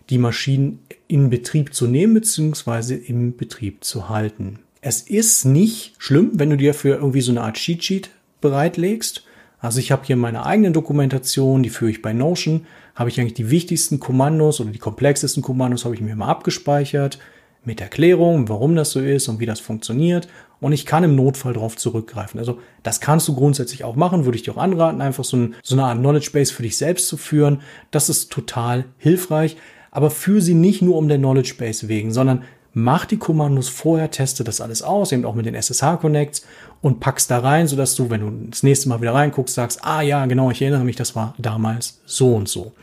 die 0.09 0.19
Maschinen 0.19 0.79
in 1.07 1.31
Betrieb 1.31 1.73
zu 1.73 1.87
nehmen 1.87 2.13
bzw. 2.13 2.95
im 2.95 3.35
Betrieb 3.35 3.83
zu 3.83 4.07
halten. 4.07 4.59
Es 4.81 5.01
ist 5.01 5.45
nicht 5.45 5.95
schlimm, 5.97 6.33
wenn 6.35 6.51
du 6.51 6.57
dir 6.57 6.75
für 6.75 6.89
irgendwie 6.89 7.21
so 7.21 7.31
eine 7.31 7.41
Art 7.41 7.55
Cheat 7.55 7.83
Sheet 7.83 8.11
bereitlegst. 8.39 9.25
Also 9.59 9.79
ich 9.79 9.91
habe 9.91 10.05
hier 10.05 10.15
meine 10.15 10.45
eigene 10.45 10.69
Dokumentation, 10.71 11.63
die 11.63 11.69
führe 11.69 11.89
ich 11.89 12.03
bei 12.03 12.13
Notion 12.13 12.67
habe 12.95 13.09
ich 13.09 13.19
eigentlich 13.19 13.33
die 13.33 13.51
wichtigsten 13.51 13.99
Kommandos 13.99 14.59
oder 14.59 14.71
die 14.71 14.79
komplexesten 14.79 15.43
Kommandos 15.43 15.85
habe 15.85 15.95
ich 15.95 16.01
mir 16.01 16.15
mal 16.15 16.29
abgespeichert 16.29 17.19
mit 17.65 17.81
Erklärung, 17.81 18.47
warum 18.47 18.75
das 18.75 18.91
so 18.91 18.99
ist 18.99 19.27
und 19.27 19.39
wie 19.39 19.45
das 19.45 19.59
funktioniert. 19.59 20.27
Und 20.61 20.71
ich 20.71 20.85
kann 20.85 21.03
im 21.03 21.15
Notfall 21.15 21.53
darauf 21.53 21.75
zurückgreifen. 21.75 22.39
Also 22.39 22.59
das 22.83 23.01
kannst 23.01 23.27
du 23.27 23.35
grundsätzlich 23.35 23.83
auch 23.83 23.95
machen, 23.95 24.25
würde 24.25 24.37
ich 24.37 24.43
dir 24.43 24.53
auch 24.53 24.61
anraten, 24.61 25.01
einfach 25.01 25.25
so, 25.25 25.37
ein, 25.37 25.55
so 25.61 25.75
eine 25.75 25.83
Art 25.83 25.99
Knowledge 25.99 26.29
Base 26.31 26.53
für 26.53 26.63
dich 26.63 26.77
selbst 26.77 27.07
zu 27.07 27.17
führen. 27.17 27.61
Das 27.91 28.09
ist 28.09 28.31
total 28.31 28.85
hilfreich. 28.97 29.57
Aber 29.91 30.11
führe 30.11 30.41
sie 30.41 30.53
nicht 30.53 30.81
nur 30.81 30.97
um 30.97 31.07
der 31.07 31.17
Knowledge 31.17 31.55
Base 31.57 31.87
wegen, 31.87 32.11
sondern 32.11 32.43
mach 32.75 33.05
die 33.05 33.17
Kommandos 33.17 33.69
vorher, 33.69 34.11
teste 34.11 34.43
das 34.43 34.61
alles 34.61 34.83
aus, 34.83 35.13
eben 35.13 35.25
auch 35.25 35.33
mit 35.33 35.45
den 35.45 35.55
SSH-Connects 35.55 36.45
und 36.81 36.99
packst 36.99 37.31
da 37.31 37.39
rein, 37.39 37.67
sodass 37.67 37.95
du, 37.95 38.09
wenn 38.09 38.21
du 38.21 38.49
das 38.49 38.63
nächste 38.63 38.89
Mal 38.89 39.01
wieder 39.01 39.13
reinguckst, 39.13 39.55
sagst, 39.55 39.79
ah 39.83 40.01
ja, 40.01 40.25
genau, 40.25 40.51
ich 40.51 40.61
erinnere 40.61 40.83
mich, 40.83 40.97
das 40.97 41.15
war 41.15 41.33
damals 41.37 42.01
so 42.05 42.35
und 42.35 42.49
so. 42.49 42.73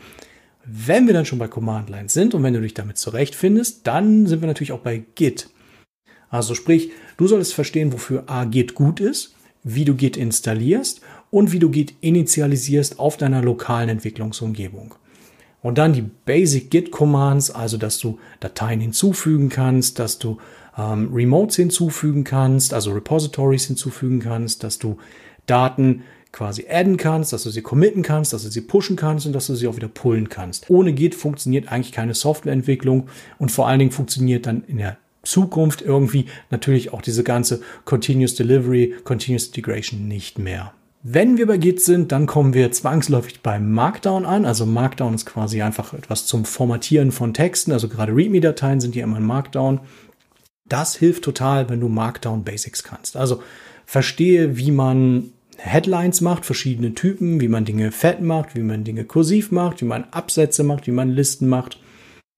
Wenn 0.65 1.05
wir 1.05 1.13
dann 1.13 1.27
schon 1.27 1.39
bei 1.39 1.47
Command 1.47 1.89
Line 1.89 2.09
sind 2.09 2.33
und 2.33 2.41
wenn 2.41 2.55
du 2.55 2.61
dich 2.61 2.73
damit 2.73 2.97
zurechtfindest, 2.97 3.85
dann 3.85 4.25
sind 4.25 4.41
wir 4.41 4.47
natürlich 4.47 4.71
auch 4.71 4.79
bei 4.79 5.03
Git. 5.13 5.49
Also 6.29 6.55
sprich, 6.55 6.89
du 7.17 7.27
solltest 7.27 7.53
verstehen, 7.53 7.93
wofür 7.93 8.23
A 8.27 8.45
Git 8.45 8.73
gut 8.73 8.99
ist, 8.99 9.35
wie 9.63 9.85
du 9.85 9.93
Git 9.93 10.17
installierst 10.17 11.01
und 11.29 11.51
wie 11.51 11.59
du 11.59 11.69
Git 11.69 11.93
initialisierst 12.01 12.97
auf 12.97 13.17
deiner 13.17 13.43
lokalen 13.43 13.89
Entwicklungsumgebung. 13.89 14.95
Und 15.63 15.79
dann 15.79 15.93
die 15.93 16.03
Basic 16.25 16.69
Git 16.69 16.91
Commands, 16.91 17.49
also 17.49 17.77
dass 17.77 17.97
du 17.97 18.19
Dateien 18.41 18.81
hinzufügen 18.81 19.49
kannst, 19.49 19.97
dass 19.97 20.19
du 20.19 20.37
ähm, 20.77 21.09
Remotes 21.11 21.55
hinzufügen 21.55 22.23
kannst, 22.23 22.73
also 22.73 22.91
Repositories 22.91 23.65
hinzufügen 23.65 24.19
kannst, 24.19 24.63
dass 24.63 24.77
du 24.77 24.97
Daten 25.47 26.03
quasi 26.31 26.65
adden 26.69 26.97
kannst, 26.97 27.31
dass 27.31 27.43
du 27.43 27.49
sie 27.49 27.61
committen 27.61 28.01
kannst, 28.03 28.33
dass 28.33 28.43
du 28.43 28.49
sie 28.49 28.61
pushen 28.61 28.95
kannst 28.95 29.25
und 29.25 29.33
dass 29.33 29.47
du 29.47 29.55
sie 29.55 29.67
auch 29.67 29.75
wieder 29.75 29.87
pullen 29.87 30.29
kannst. 30.29 30.69
Ohne 30.69 30.91
Git 30.91 31.15
funktioniert 31.15 31.71
eigentlich 31.71 31.91
keine 31.91 32.13
Softwareentwicklung 32.13 33.07
und 33.37 33.51
vor 33.51 33.67
allen 33.67 33.79
Dingen 33.79 33.91
funktioniert 33.91 34.45
dann 34.47 34.63
in 34.67 34.77
der 34.77 34.97
Zukunft 35.21 35.81
irgendwie 35.81 36.25
natürlich 36.49 36.91
auch 36.91 37.01
diese 37.01 37.23
ganze 37.23 37.61
Continuous 37.85 38.35
Delivery, 38.35 38.95
Continuous 39.05 39.47
Integration 39.47 40.07
nicht 40.07 40.39
mehr. 40.39 40.73
Wenn 41.05 41.37
wir 41.37 41.47
bei 41.47 41.57
Git 41.57 41.81
sind, 41.81 42.13
dann 42.13 42.27
kommen 42.27 42.53
wir 42.53 42.71
zwangsläufig 42.71 43.41
beim 43.41 43.73
Markdown 43.73 44.25
an. 44.25 44.45
Also 44.45 44.65
Markdown 44.65 45.13
ist 45.13 45.25
quasi 45.25 45.61
einfach 45.61 45.93
etwas 45.93 46.25
zum 46.25 46.45
Formatieren 46.45 47.11
von 47.11 47.33
Texten. 47.33 47.73
Also 47.73 47.89
gerade 47.89 48.15
README-Dateien 48.15 48.79
sind 48.79 48.95
ja 48.95 49.03
immer 49.03 49.17
in 49.17 49.25
Markdown. 49.25 49.81
Das 50.65 50.95
hilft 50.95 51.25
total, 51.25 51.69
wenn 51.69 51.81
du 51.81 51.89
Markdown 51.89 52.45
Basics 52.45 52.83
kannst. 52.83 53.17
Also 53.17 53.43
verstehe, 53.85 54.55
wie 54.55 54.71
man 54.71 55.31
Headlines 55.57 56.21
macht, 56.21 56.45
verschiedene 56.45 56.93
Typen, 56.93 57.41
wie 57.41 57.49
man 57.49 57.65
Dinge 57.65 57.91
fett 57.91 58.21
macht, 58.21 58.55
wie 58.55 58.61
man 58.61 58.85
Dinge 58.85 59.03
kursiv 59.03 59.51
macht, 59.51 59.81
wie 59.81 59.85
man 59.85 60.05
Absätze 60.11 60.63
macht, 60.63 60.87
wie 60.87 60.91
man 60.91 61.09
Listen 61.09 61.49
macht 61.49 61.79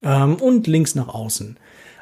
ähm, 0.04 0.36
und 0.36 0.66
Links 0.66 0.96
nach 0.96 1.10
außen. 1.10 1.58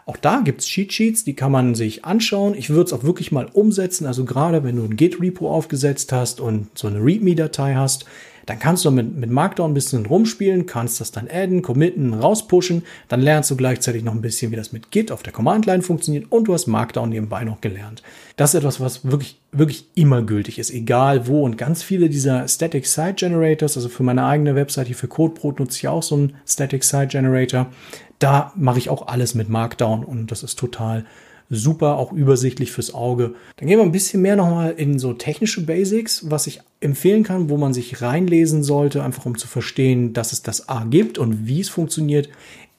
Auch 0.05 0.17
da 0.17 0.41
gibt's 0.41 0.65
Cheat 0.65 0.91
Sheets, 0.91 1.23
die 1.23 1.35
kann 1.35 1.51
man 1.51 1.75
sich 1.75 2.03
anschauen. 2.03 2.55
Ich 2.55 2.69
würde 2.69 2.83
es 2.83 2.93
auch 2.93 3.03
wirklich 3.03 3.31
mal 3.31 3.47
umsetzen. 3.53 4.05
Also 4.05 4.25
gerade 4.25 4.63
wenn 4.63 4.75
du 4.75 4.83
ein 4.83 4.97
Git-Repo 4.97 5.49
aufgesetzt 5.49 6.11
hast 6.11 6.41
und 6.41 6.67
so 6.77 6.87
eine 6.87 6.99
README-Datei 6.99 7.75
hast, 7.75 8.05
dann 8.45 8.59
kannst 8.59 8.83
du 8.83 8.91
mit, 8.91 9.15
mit 9.15 9.29
Markdown 9.29 9.71
ein 9.71 9.73
bisschen 9.73 10.05
rumspielen, 10.05 10.65
kannst 10.65 10.99
das 10.99 11.11
dann 11.11 11.29
adden, 11.29 11.61
committen, 11.61 12.13
rauspushen. 12.13 12.83
Dann 13.07 13.21
lernst 13.21 13.49
du 13.51 13.55
gleichzeitig 13.55 14.03
noch 14.03 14.13
ein 14.13 14.21
bisschen, 14.21 14.51
wie 14.51 14.57
das 14.57 14.73
mit 14.73 14.91
Git 14.91 15.11
auf 15.11 15.23
der 15.23 15.31
Command-Line 15.31 15.81
funktioniert 15.81 16.29
und 16.29 16.47
du 16.47 16.53
hast 16.53 16.67
Markdown 16.67 17.09
nebenbei 17.09 17.45
noch 17.45 17.61
gelernt. 17.61 18.03
Das 18.35 18.53
ist 18.53 18.59
etwas, 18.59 18.81
was 18.81 19.05
wirklich, 19.09 19.39
wirklich 19.51 19.87
immer 19.95 20.23
gültig 20.23 20.59
ist, 20.59 20.71
egal 20.71 21.27
wo. 21.27 21.43
Und 21.43 21.57
ganz 21.57 21.83
viele 21.83 22.09
dieser 22.09 22.47
Static 22.47 22.85
Site 22.85 23.13
Generators, 23.15 23.77
also 23.77 23.87
für 23.87 24.03
meine 24.03 24.25
eigene 24.25 24.55
Website 24.55 24.87
hier 24.87 24.95
für 24.95 25.07
CodeProt 25.07 25.59
nutze 25.59 25.77
ich 25.77 25.87
auch 25.87 26.03
so 26.03 26.15
einen 26.15 26.35
Static 26.45 26.83
Site 26.83 27.07
Generator. 27.07 27.67
Da 28.23 28.53
mache 28.55 28.77
ich 28.77 28.89
auch 28.89 29.07
alles 29.07 29.35
mit 29.35 29.49
Markdown 29.49 30.05
und 30.05 30.31
das 30.31 30.43
ist 30.43 30.57
total 30.57 31.03
super, 31.49 31.97
auch 31.97 32.13
übersichtlich 32.13 32.71
fürs 32.71 32.93
Auge. 32.93 33.35
Dann 33.57 33.67
gehen 33.67 33.79
wir 33.79 33.83
ein 33.83 33.91
bisschen 33.91 34.21
mehr 34.21 34.37
nochmal 34.37 34.71
in 34.77 34.97
so 34.97 35.11
technische 35.11 35.65
Basics, 35.65 36.31
was 36.31 36.47
ich 36.47 36.61
empfehlen 36.79 37.23
kann, 37.23 37.49
wo 37.49 37.57
man 37.57 37.73
sich 37.73 38.01
reinlesen 38.01 38.63
sollte, 38.63 39.03
einfach 39.03 39.25
um 39.25 39.37
zu 39.37 39.49
verstehen, 39.49 40.13
dass 40.13 40.31
es 40.31 40.41
das 40.41 40.69
A 40.69 40.85
gibt 40.85 41.17
und 41.17 41.47
wie 41.47 41.59
es 41.59 41.67
funktioniert, 41.67 42.29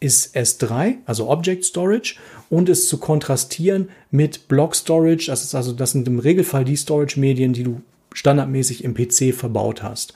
ist 0.01 0.35
S3, 0.35 0.95
also 1.05 1.29
Object 1.29 1.67
Storage, 1.67 2.17
und 2.49 2.71
es 2.71 2.89
zu 2.89 2.97
kontrastieren 2.97 3.91
mit 4.11 4.49
Block 4.49 4.75
Storage. 4.75 5.27
Das 5.27 5.45
ist 5.45 5.55
also, 5.55 5.73
das 5.73 5.91
sind 5.91 6.09
im 6.09 6.21
Regelfall 6.21 6.65
die 6.65 6.77
Storage-Medien, 6.77 7.53
die 7.53 7.65
du 7.65 7.83
standardmäßig 8.15 8.83
im 8.83 8.95
PC 8.95 9.35
verbaut 9.35 9.83
hast. 9.83 10.15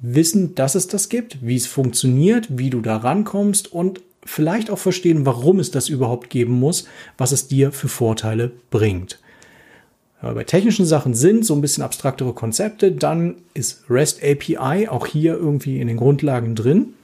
Wissen, 0.00 0.56
dass 0.56 0.74
es 0.74 0.88
das 0.88 1.08
gibt, 1.08 1.38
wie 1.40 1.56
es 1.56 1.68
funktioniert, 1.68 2.58
wie 2.58 2.70
du 2.70 2.80
da 2.80 2.96
rankommst 2.96 3.72
und 3.72 4.00
vielleicht 4.28 4.70
auch 4.70 4.78
verstehen, 4.78 5.24
warum 5.24 5.58
es 5.58 5.70
das 5.70 5.88
überhaupt 5.88 6.28
geben 6.28 6.52
muss, 6.52 6.86
was 7.16 7.32
es 7.32 7.48
dir 7.48 7.72
für 7.72 7.88
Vorteile 7.88 8.52
bringt. 8.70 9.18
Bei 10.20 10.44
technischen 10.44 10.84
Sachen 10.84 11.14
sind 11.14 11.46
so 11.46 11.54
ein 11.54 11.60
bisschen 11.60 11.82
abstraktere 11.82 12.32
Konzepte, 12.34 12.92
dann 12.92 13.36
ist 13.54 13.84
REST 13.88 14.22
API 14.22 14.88
auch 14.88 15.06
hier 15.06 15.34
irgendwie 15.34 15.80
in 15.80 15.86
den 15.86 15.96
Grundlagen 15.96 16.54
drin. 16.54 16.94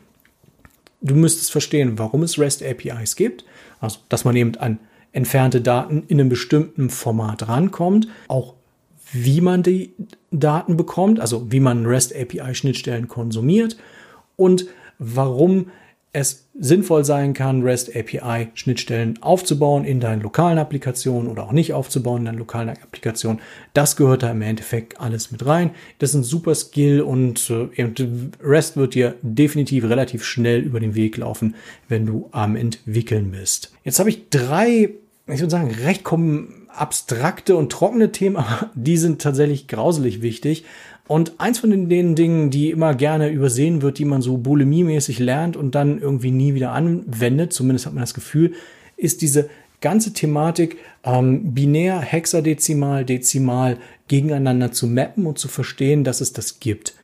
Du 1.00 1.14
müsstest 1.14 1.50
verstehen, 1.50 1.98
warum 1.98 2.22
es 2.24 2.38
REST 2.38 2.62
APIs 2.62 3.16
gibt, 3.16 3.44
also 3.80 3.98
dass 4.08 4.24
man 4.24 4.36
eben 4.36 4.56
an 4.56 4.78
entfernte 5.12 5.60
Daten 5.60 6.02
in 6.08 6.20
einem 6.20 6.28
bestimmten 6.28 6.90
Format 6.90 7.48
rankommt, 7.48 8.08
auch 8.28 8.54
wie 9.12 9.40
man 9.40 9.62
die 9.62 9.92
Daten 10.30 10.76
bekommt, 10.76 11.20
also 11.20 11.50
wie 11.52 11.60
man 11.60 11.86
REST 11.86 12.14
API 12.14 12.54
Schnittstellen 12.54 13.08
konsumiert 13.08 13.76
und 14.36 14.66
warum 14.98 15.70
es 16.14 16.46
sinnvoll 16.58 17.04
sein 17.04 17.34
kann, 17.34 17.62
REST 17.62 17.94
API 17.96 18.48
Schnittstellen 18.54 19.20
aufzubauen 19.20 19.84
in 19.84 19.98
deinen 19.98 20.22
lokalen 20.22 20.58
Applikationen 20.58 21.28
oder 21.28 21.42
auch 21.42 21.52
nicht 21.52 21.72
aufzubauen 21.72 22.20
in 22.20 22.24
deinen 22.26 22.38
lokalen 22.38 22.68
Applikationen. 22.68 23.42
Das 23.72 23.96
gehört 23.96 24.22
da 24.22 24.30
im 24.30 24.40
Endeffekt 24.40 25.00
alles 25.00 25.32
mit 25.32 25.44
rein. 25.44 25.70
Das 25.98 26.10
ist 26.10 26.14
ein 26.14 26.22
super 26.22 26.54
Skill 26.54 27.00
und 27.00 27.50
äh, 27.50 27.90
REST 28.40 28.76
wird 28.76 28.94
dir 28.94 29.16
definitiv 29.22 29.84
relativ 29.84 30.24
schnell 30.24 30.60
über 30.60 30.78
den 30.78 30.94
Weg 30.94 31.16
laufen, 31.16 31.56
wenn 31.88 32.06
du 32.06 32.28
am 32.30 32.54
Entwickeln 32.54 33.32
bist. 33.32 33.72
Jetzt 33.82 33.98
habe 33.98 34.08
ich 34.08 34.30
drei, 34.30 34.90
ich 35.26 35.40
würde 35.40 35.50
sagen, 35.50 35.72
recht 35.84 36.04
abstrakte 36.68 37.56
und 37.56 37.72
trockene 37.72 38.12
Themen, 38.12 38.36
aber 38.36 38.70
die 38.74 38.98
sind 38.98 39.20
tatsächlich 39.20 39.66
grauselig 39.66 40.22
wichtig. 40.22 40.64
Und 41.06 41.38
eins 41.38 41.58
von 41.58 41.70
den, 41.70 41.88
den 41.88 42.14
Dingen, 42.14 42.50
die 42.50 42.70
immer 42.70 42.94
gerne 42.94 43.28
übersehen 43.28 43.82
wird, 43.82 43.98
die 43.98 44.06
man 44.06 44.22
so 44.22 44.38
bulimiemäßig 44.38 45.18
lernt 45.18 45.56
und 45.56 45.74
dann 45.74 46.00
irgendwie 46.00 46.30
nie 46.30 46.54
wieder 46.54 46.72
anwendet, 46.72 47.52
zumindest 47.52 47.86
hat 47.86 47.92
man 47.92 48.02
das 48.02 48.14
Gefühl, 48.14 48.54
ist 48.96 49.20
diese 49.20 49.50
ganze 49.82 50.14
Thematik 50.14 50.78
ähm, 51.04 51.52
binär, 51.52 52.00
hexadezimal, 52.00 53.04
dezimal 53.04 53.76
gegeneinander 54.08 54.72
zu 54.72 54.86
mappen 54.86 55.26
und 55.26 55.38
zu 55.38 55.48
verstehen, 55.48 56.04
dass 56.04 56.22
es 56.22 56.32
das 56.32 56.58
gibt. 56.58 56.94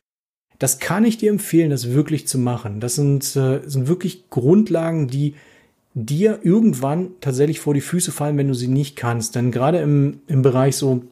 Das 0.57 0.79
kann 0.79 1.05
ich 1.05 1.17
dir 1.17 1.29
empfehlen, 1.29 1.69
das 1.69 1.91
wirklich 1.91 2.27
zu 2.27 2.39
machen. 2.39 2.79
Das 2.79 2.95
sind, 2.95 3.23
äh, 3.35 3.61
sind 3.65 3.87
wirklich 3.87 4.29
Grundlagen, 4.31 5.07
die 5.07 5.35
dir 5.93 6.39
irgendwann 6.43 7.11
tatsächlich 7.21 7.59
vor 7.59 7.73
die 7.73 7.81
Füße 7.81 8.11
fallen, 8.11 8.37
wenn 8.37 8.47
du 8.47 8.53
sie 8.53 8.67
nicht 8.67 8.95
kannst. 8.95 9.35
Denn 9.35 9.51
gerade 9.51 9.79
im, 9.79 10.21
im 10.27 10.41
Bereich 10.41 10.75
so 10.75 11.03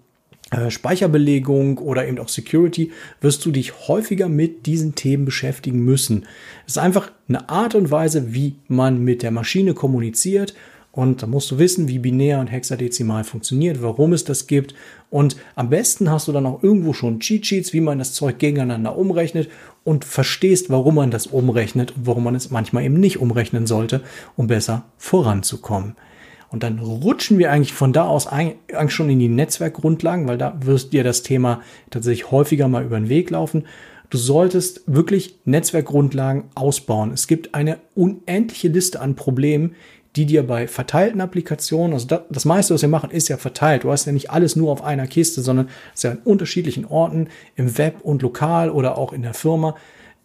Speicherbelegung 0.69 1.77
oder 1.77 2.07
eben 2.07 2.19
auch 2.19 2.29
Security 2.29 2.91
wirst 3.21 3.45
du 3.45 3.51
dich 3.51 3.87
häufiger 3.87 4.29
mit 4.29 4.65
diesen 4.65 4.95
Themen 4.95 5.25
beschäftigen 5.25 5.79
müssen. 5.79 6.25
Es 6.65 6.73
ist 6.73 6.79
einfach 6.79 7.11
eine 7.27 7.49
Art 7.49 7.75
und 7.75 7.91
Weise, 7.91 8.33
wie 8.33 8.55
man 8.67 9.03
mit 9.03 9.21
der 9.21 9.31
Maschine 9.31 9.73
kommuniziert 9.73 10.55
und 10.91 11.21
da 11.21 11.27
musst 11.27 11.51
du 11.51 11.59
wissen, 11.59 11.87
wie 11.87 11.99
binär 11.99 12.39
und 12.39 12.47
hexadezimal 12.47 13.23
funktioniert, 13.23 13.81
warum 13.81 14.11
es 14.11 14.23
das 14.23 14.47
gibt. 14.47 14.73
Und 15.11 15.37
am 15.55 15.69
besten 15.69 16.09
hast 16.09 16.27
du 16.27 16.31
dann 16.31 16.47
auch 16.47 16.63
irgendwo 16.63 16.93
schon 16.93 17.19
Cheat 17.19 17.45
Sheets, 17.45 17.73
wie 17.73 17.81
man 17.81 17.99
das 17.99 18.13
Zeug 18.13 18.39
gegeneinander 18.39 18.97
umrechnet 18.97 19.49
und 19.83 20.03
verstehst, 20.03 20.69
warum 20.69 20.95
man 20.95 21.11
das 21.11 21.27
umrechnet 21.27 21.95
und 21.95 22.07
warum 22.07 22.23
man 22.23 22.35
es 22.35 22.49
manchmal 22.49 22.83
eben 22.83 22.99
nicht 22.99 23.19
umrechnen 23.19 23.67
sollte, 23.67 24.01
um 24.35 24.47
besser 24.47 24.85
voranzukommen. 24.97 25.95
Und 26.51 26.63
dann 26.63 26.79
rutschen 26.79 27.37
wir 27.37 27.51
eigentlich 27.51 27.73
von 27.73 27.93
da 27.93 28.05
aus 28.05 28.27
eigentlich 28.27 28.93
schon 28.93 29.09
in 29.09 29.19
die 29.19 29.29
Netzwerkgrundlagen, 29.29 30.27
weil 30.27 30.37
da 30.37 30.57
wirst 30.61 30.93
dir 30.93 31.03
das 31.03 31.21
Thema 31.21 31.61
tatsächlich 31.91 32.31
häufiger 32.31 32.67
mal 32.67 32.83
über 32.83 32.99
den 32.99 33.09
Weg 33.09 33.29
laufen. 33.29 33.65
Du 34.09 34.17
solltest 34.17 34.81
wirklich 34.87 35.35
Netzwerkgrundlagen 35.45 36.45
ausbauen. 36.55 37.11
Es 37.13 37.27
gibt 37.27 37.53
eine 37.53 37.77
unendliche 37.93 38.69
Liste 38.69 38.99
an 38.99 39.15
Problemen, 39.15 39.75
die 40.15 40.25
dir 40.25 40.45
bei 40.45 40.67
verteilten 40.67 41.21
Applikationen, 41.21 41.93
also 41.93 42.07
das, 42.07 42.21
das, 42.31 42.45
meiste, 42.45 42.73
was 42.73 42.81
wir 42.81 42.89
machen, 42.89 43.11
ist 43.11 43.27
ja 43.27 43.37
verteilt. 43.37 43.83
Du 43.83 43.91
hast 43.91 44.05
ja 44.05 44.11
nicht 44.11 44.31
alles 44.31 44.55
nur 44.55 44.71
auf 44.71 44.83
einer 44.83 45.05
Kiste, 45.05 45.41
sondern 45.41 45.67
es 45.93 45.99
ist 45.99 46.03
ja 46.03 46.11
an 46.11 46.21
unterschiedlichen 46.23 46.85
Orten 46.85 47.27
im 47.55 47.77
Web 47.77 48.01
und 48.01 48.23
lokal 48.23 48.71
oder 48.71 48.97
auch 48.97 49.13
in 49.13 49.21
der 49.21 49.35
Firma 49.35 49.75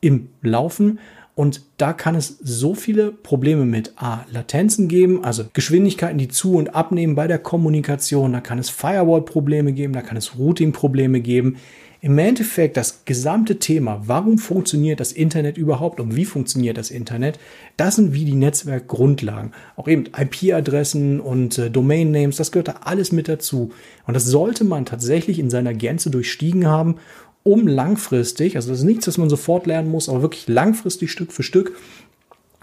im 0.01 0.31
Laufen. 0.41 0.99
Und 1.35 1.63
da 1.79 1.93
kann 1.93 2.15
es 2.15 2.39
so 2.43 2.75
viele 2.75 3.11
Probleme 3.11 3.65
mit 3.65 3.95
A, 3.97 4.25
Latenzen 4.31 4.87
geben, 4.87 5.25
also 5.25 5.45
Geschwindigkeiten, 5.53 6.19
die 6.19 6.29
zu 6.29 6.55
und 6.55 6.77
abnehmen 6.77 7.17
bei 7.17 7.27
der 7.27 7.39
Kommunikation. 7.39 8.33
Da 8.33 8.41
kann 8.41 8.59
es 8.59 8.71
Firewall-Probleme 8.71 9.73
geben, 9.73 9.95
da 9.95 10.03
kann 10.03 10.17
es 10.17 10.39
Routing-Probleme 10.39 11.21
geben. 11.21 11.57
Im 12.01 12.19
Endeffekt 12.19 12.77
das 12.77 13.07
gesamte 13.07 13.59
Thema, 13.59 14.03
warum 14.05 14.37
funktioniert 14.37 15.01
das 15.01 15.11
Internet 15.11 15.57
überhaupt 15.57 16.01
und 16.01 16.15
wie 16.15 16.27
funktioniert 16.27 16.77
das 16.77 16.91
Internet, 16.91 17.39
das 17.79 17.97
sind 17.97 18.13
wie 18.13 18.27
die 18.27 18.35
Netzwerkgrundlagen. 18.35 19.53
Auch 19.75 19.89
eben 19.89 20.05
IP-Adressen 20.15 21.19
und 21.19 21.57
äh, 21.59 21.71
Domain-Names, 21.71 22.37
das 22.37 22.53
gehört 22.53 22.69
da 22.69 22.75
alles 22.85 23.11
mit 23.11 23.27
dazu. 23.27 23.73
Und 24.07 24.15
das 24.15 24.27
sollte 24.27 24.65
man 24.65 24.85
tatsächlich 24.85 25.39
in 25.39 25.49
seiner 25.49 25.73
Gänze 25.73 26.11
durchstiegen 26.11 26.67
haben 26.67 26.97
um 27.45 27.69
langfristig, 27.69 28.57
also 28.57 28.71
das 28.71 28.81
ist 28.81 28.85
nichts, 28.85 29.07
was 29.07 29.19
man 29.19 29.31
sofort 29.31 29.67
lernen 29.67 29.91
muss, 29.91 30.09
aber 30.09 30.23
wirklich 30.23 30.49
langfristig 30.49 31.13
Stück 31.13 31.33
für 31.33 31.45
Stück, 31.45 31.77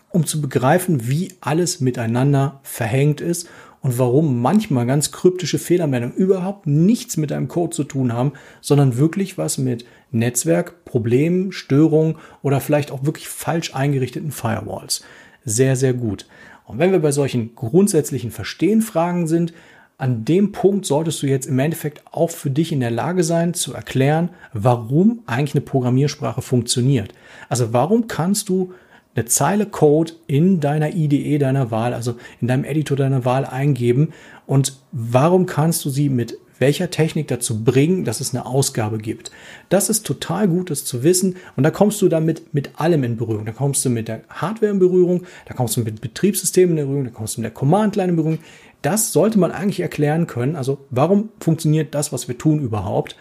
um 0.10 0.26
zu 0.26 0.42
begreifen, 0.42 1.08
wie 1.08 1.32
alles 1.40 1.80
miteinander 1.80 2.60
verhängt 2.64 3.22
ist 3.22 3.48
und 3.82 3.98
warum 3.98 4.42
manchmal 4.42 4.86
ganz 4.86 5.12
kryptische 5.12 5.60
Fehlermeldungen 5.60 6.16
überhaupt 6.16 6.68
nichts 6.68 7.16
mit 7.16 7.32
deinem 7.32 7.48
Code 7.48 7.76
zu 7.76 7.84
tun 7.84 8.12
haben, 8.12 8.34
sondern 8.60 8.98
wirklich 8.98 9.38
was 9.38 9.58
mit 9.58 9.86
Netzwerk, 10.12 10.84
Problemen, 10.84 11.52
Störungen 11.52 12.18
oder 12.42 12.60
vielleicht 12.60 12.92
auch 12.92 13.06
wirklich 13.06 13.30
falsch 13.30 13.74
eingerichteten 13.74 14.32
Firewalls. 14.32 15.04
Sehr, 15.46 15.76
sehr 15.76 15.94
gut. 15.94 16.28
Und 16.66 16.80
wenn 16.80 16.92
wir 16.92 17.00
bei 17.00 17.12
solchen 17.12 17.56
grundsätzlichen 17.56 18.32
Verstehen-Fragen 18.32 19.28
sind, 19.28 19.54
an 20.01 20.25
dem 20.25 20.51
Punkt 20.51 20.88
solltest 20.88 21.22
du 21.22 21.27
jetzt 21.27 21.46
im 21.46 21.60
Endeffekt 21.60 22.01
auch 22.12 22.31
für 22.31 22.50
dich 22.50 22.72
in 22.72 22.79
der 22.79 22.89
Lage 22.89 23.24
sein 23.24 23.53
zu 23.53 23.75
erklären, 23.75 24.29
warum 24.51 25.20
eigentlich 25.27 25.53
eine 25.53 25.62
Programmiersprache 25.62 26.41
funktioniert. 26.41 27.13
Also 27.50 27.72
warum 27.72 28.08
kannst 28.08 28.50
du 28.50 28.74
eine 29.15 29.25
Zeile 29.25 29.67
Code 29.67 30.13
in 30.25 30.60
deiner 30.60 30.96
IDE 30.96 31.38
deiner 31.38 31.70
Wahl, 31.70 31.93
also 31.93 32.15
in 32.39 32.48
deinem 32.48 32.63
Editor 32.63 32.98
deiner 32.98 33.25
Wahl 33.25 33.46
eingeben 33.46 34.12
und 34.48 34.79
warum 34.91 35.46
kannst 35.46 35.86
du 35.86 35.91
sie 35.91 36.10
mit 36.10 36.36
welcher 36.62 36.91
Technik 36.91 37.27
dazu 37.27 37.63
bringen, 37.63 38.05
dass 38.05 38.22
es 38.22 38.36
eine 38.36 38.46
Ausgabe 38.46 39.00
gibt. 39.00 39.31
Das 39.70 39.89
ist 39.89 40.05
total 40.05 40.48
gut, 40.48 40.70
das 40.70 40.86
zu 40.86 41.01
wissen. 41.01 41.38
Und 41.55 41.63
da 41.63 41.72
kommst 41.72 42.00
du 42.03 42.08
damit 42.08 42.53
mit 42.53 42.79
allem 42.79 43.03
in 43.03 43.17
Berührung. 43.17 43.46
Da 43.46 43.51
kommst 43.51 43.84
du 43.84 43.89
mit 43.89 44.08
der 44.08 44.22
Hardware 44.29 44.72
in 44.72 44.77
Berührung, 44.77 45.24
da 45.48 45.55
kommst 45.55 45.75
du 45.75 45.81
mit 45.81 46.01
Betriebssystemen 46.01 46.77
in 46.77 46.86
Berührung, 46.86 47.05
da 47.05 47.10
kommst 47.10 47.36
du 47.36 47.41
mit 47.41 47.46
der 47.46 47.55
Command-Line 47.55 48.10
in 48.10 48.15
Berührung. 48.15 48.39
Das 48.82 49.14
sollte 49.14 49.40
man 49.40 49.52
eigentlich 49.52 49.80
erklären 49.80 50.28
können. 50.28 50.56
Also 50.56 50.80
warum 50.90 51.30
funktioniert 51.40 51.94
das, 51.94 52.12
was 52.12 52.28
wir 52.28 52.38
tun 52.38 52.60
überhaupt? 52.60 53.16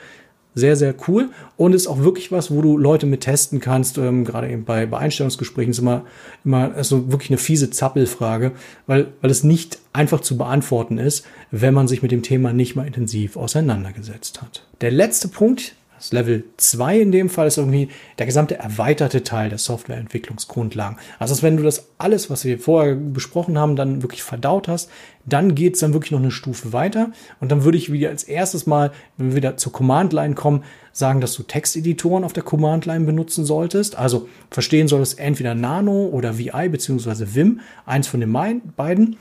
sehr, 0.55 0.77
sehr 0.77 0.95
cool 1.09 1.31
und 1.57 1.75
ist 1.75 1.87
auch 1.87 2.01
wirklich 2.01 2.33
was, 2.33 2.51
wo 2.51 2.61
du 2.61 2.77
Leute 2.77 3.07
mit 3.07 3.23
testen 3.23 3.61
kannst. 3.61 3.99
Ähm, 3.99 4.25
gerade 4.25 4.51
eben 4.51 4.65
bei, 4.65 4.87
bei 4.87 4.99
Einstellungsgesprächen 4.99 5.71
ist 5.71 5.79
immer, 5.79 6.05
immer 6.45 6.75
also 6.75 7.11
wirklich 7.13 7.31
eine 7.31 7.39
fiese 7.39 7.71
Zappelfrage, 7.71 8.53
weil, 8.87 9.09
weil 9.21 9.31
es 9.31 9.45
nicht 9.45 9.79
einfach 9.93 10.21
zu 10.21 10.37
beantworten 10.37 10.99
ist, 10.99 11.27
wenn 11.51 11.75
man 11.75 11.89
sich 11.89 12.03
mit 12.03 12.13
dem 12.13 12.23
Thema 12.23 12.53
nicht 12.53 12.77
mal 12.77 12.87
intensiv 12.87 13.37
auseinandergesetzt 13.37 14.43
hat. 14.43 14.67
Der 14.81 14.91
letzte 14.91 15.29
Punkt, 15.29 15.75
das 16.01 16.13
Level 16.13 16.45
2 16.57 16.99
in 16.99 17.13
dem 17.13 17.29
Fall 17.29 17.47
ist 17.47 17.59
irgendwie 17.59 17.91
der 18.19 18.25
gesamte 18.25 18.57
erweiterte 18.57 19.23
Teil 19.23 19.51
der 19.51 19.59
Softwareentwicklungsgrundlagen. 19.59 20.99
Also 21.19 21.43
wenn 21.43 21.59
du 21.59 21.63
das 21.63 21.91
alles, 21.99 22.31
was 22.31 22.47
wir 22.47 22.59
vorher 22.59 22.95
besprochen 22.95 23.59
haben, 23.59 23.77
dann 23.77 24.01
wirklich 24.01 24.23
verdaut 24.23 24.67
hast, 24.67 24.89
dann 25.27 25.55
geht 25.55 25.75
es 25.75 25.81
dann 25.81 25.93
wirklich 25.93 26.13
noch 26.13 26.21
eine 26.21 26.31
Stufe 26.31 26.73
weiter. 26.73 27.11
Und 27.39 27.53
dann 27.53 27.65
würde 27.65 27.77
ich 27.77 27.93
wieder 27.93 28.09
als 28.09 28.25
erstes 28.25 28.67
mal, 28.67 28.93
wenn 29.19 29.29
wir 29.29 29.37
wieder 29.37 29.59
zur 29.59 29.73
Command-Line 29.73 30.35
kommen, 30.35 30.65
sagen, 30.93 31.21
dass 31.21 31.35
du 31.35 31.43
Texteditoren 31.43 32.25
auf 32.25 32.33
der 32.33 32.45
Command-Line 32.45 33.05
benutzen 33.05 33.45
solltest. 33.45 33.95
Also 33.99 34.27
verstehen 34.51 34.89
solltest 34.89 35.19
entweder 35.19 35.55
Nano 35.55 36.07
oder 36.07 36.39
VI 36.39 36.71
bzw. 36.71 37.27
Vim, 37.35 37.61
eins 37.85 38.09
von 38.09 38.21
den 38.21 38.33
beiden 38.75 39.19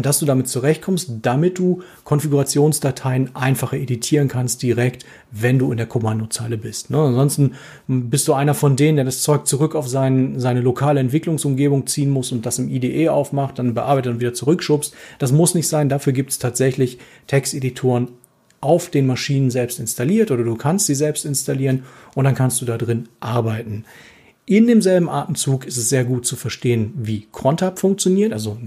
dass 0.00 0.20
du 0.20 0.26
damit 0.26 0.46
zurechtkommst, 0.46 1.10
damit 1.22 1.58
du 1.58 1.82
Konfigurationsdateien 2.04 3.34
einfacher 3.34 3.76
editieren 3.76 4.28
kannst 4.28 4.62
direkt, 4.62 5.04
wenn 5.32 5.58
du 5.58 5.72
in 5.72 5.76
der 5.76 5.86
Kommandozeile 5.86 6.56
bist. 6.56 6.90
Ne? 6.90 6.98
Ansonsten 6.98 7.54
bist 7.88 8.28
du 8.28 8.32
einer 8.32 8.54
von 8.54 8.76
denen, 8.76 8.94
der 8.94 9.04
das 9.04 9.22
Zeug 9.22 9.48
zurück 9.48 9.74
auf 9.74 9.88
sein, 9.88 10.38
seine 10.38 10.60
lokale 10.60 11.00
Entwicklungsumgebung 11.00 11.88
ziehen 11.88 12.10
muss 12.10 12.30
und 12.30 12.46
das 12.46 12.60
im 12.60 12.68
IDE 12.68 13.08
aufmacht, 13.08 13.58
dann 13.58 13.74
bearbeitet 13.74 14.12
und 14.12 14.20
wieder 14.20 14.34
zurückschubst. 14.34 14.94
Das 15.18 15.32
muss 15.32 15.56
nicht 15.56 15.66
sein. 15.66 15.88
Dafür 15.88 16.12
gibt 16.12 16.30
es 16.30 16.38
tatsächlich 16.38 16.98
Texteditoren 17.26 18.12
auf 18.60 18.90
den 18.90 19.04
Maschinen 19.04 19.50
selbst 19.50 19.80
installiert 19.80 20.30
oder 20.30 20.44
du 20.44 20.54
kannst 20.54 20.86
sie 20.86 20.94
selbst 20.94 21.24
installieren 21.24 21.82
und 22.14 22.22
dann 22.24 22.36
kannst 22.36 22.60
du 22.60 22.64
da 22.64 22.78
drin 22.78 23.08
arbeiten. 23.18 23.84
In 24.48 24.66
demselben 24.66 25.10
Atemzug 25.10 25.66
ist 25.66 25.76
es 25.76 25.90
sehr 25.90 26.04
gut 26.04 26.24
zu 26.24 26.34
verstehen, 26.34 26.94
wie 26.96 27.28
Crontab 27.32 27.78
funktioniert, 27.78 28.32
also 28.32 28.56
ein 28.58 28.66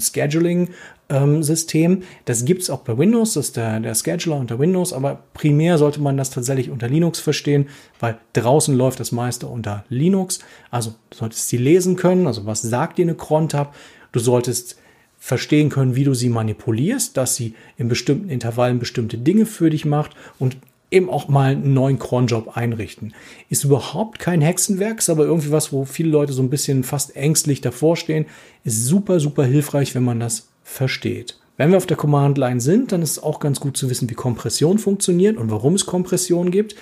Scheduling-System. 1.11 2.03
das 2.25 2.45
gibt 2.45 2.61
es 2.61 2.69
auch 2.69 2.79
bei 2.79 2.97
Windows, 2.97 3.33
das 3.33 3.47
ist 3.47 3.57
der, 3.57 3.79
der 3.79 3.95
Scheduler 3.95 4.37
unter 4.37 4.59
Windows, 4.59 4.93
aber 4.93 5.23
primär 5.33 5.77
sollte 5.77 6.01
man 6.01 6.17
das 6.17 6.29
tatsächlich 6.29 6.69
unter 6.69 6.87
Linux 6.87 7.19
verstehen, 7.19 7.67
weil 7.99 8.17
draußen 8.33 8.75
läuft 8.75 8.99
das 8.99 9.11
meiste 9.11 9.47
unter 9.47 9.83
Linux. 9.89 10.39
Also 10.69 10.95
du 11.09 11.17
solltest 11.17 11.49
sie 11.49 11.57
lesen 11.57 11.95
können, 11.95 12.27
also 12.27 12.45
was 12.45 12.61
sagt 12.61 12.97
dir 12.97 13.05
eine 13.05 13.15
Crontab? 13.15 13.75
Du 14.11 14.19
solltest 14.19 14.77
verstehen 15.17 15.69
können, 15.69 15.95
wie 15.95 16.03
du 16.03 16.13
sie 16.13 16.29
manipulierst, 16.29 17.15
dass 17.15 17.35
sie 17.35 17.53
in 17.77 17.87
bestimmten 17.87 18.29
Intervallen 18.29 18.79
bestimmte 18.79 19.17
Dinge 19.17 19.45
für 19.45 19.69
dich 19.69 19.85
macht 19.85 20.11
und 20.39 20.57
eben 20.89 21.09
auch 21.09 21.29
mal 21.29 21.51
einen 21.51 21.73
neuen 21.73 21.99
Cronjob 21.99 22.57
einrichten. 22.57 23.13
Ist 23.47 23.63
überhaupt 23.63 24.19
kein 24.19 24.41
Hexenwerk, 24.41 24.99
ist 24.99 25.09
aber 25.09 25.23
irgendwie 25.23 25.51
was, 25.51 25.71
wo 25.71 25.85
viele 25.85 26.09
Leute 26.09 26.33
so 26.33 26.41
ein 26.41 26.49
bisschen 26.49 26.83
fast 26.83 27.15
ängstlich 27.15 27.61
davor 27.61 27.95
stehen. 27.95 28.25
Ist 28.65 28.85
super, 28.85 29.21
super 29.21 29.45
hilfreich, 29.45 29.95
wenn 29.95 30.03
man 30.03 30.19
das 30.19 30.50
versteht. 30.71 31.37
Wenn 31.57 31.69
wir 31.69 31.77
auf 31.77 31.85
der 31.85 31.97
Command-Line 31.97 32.59
sind, 32.59 32.91
dann 32.91 33.01
ist 33.01 33.11
es 33.11 33.23
auch 33.23 33.39
ganz 33.39 33.59
gut 33.59 33.77
zu 33.77 33.89
wissen, 33.89 34.09
wie 34.09 34.15
Kompression 34.15 34.79
funktioniert 34.79 35.37
und 35.37 35.51
warum 35.51 35.75
es 35.75 35.85
Kompression 35.85 36.49
gibt. 36.49 36.75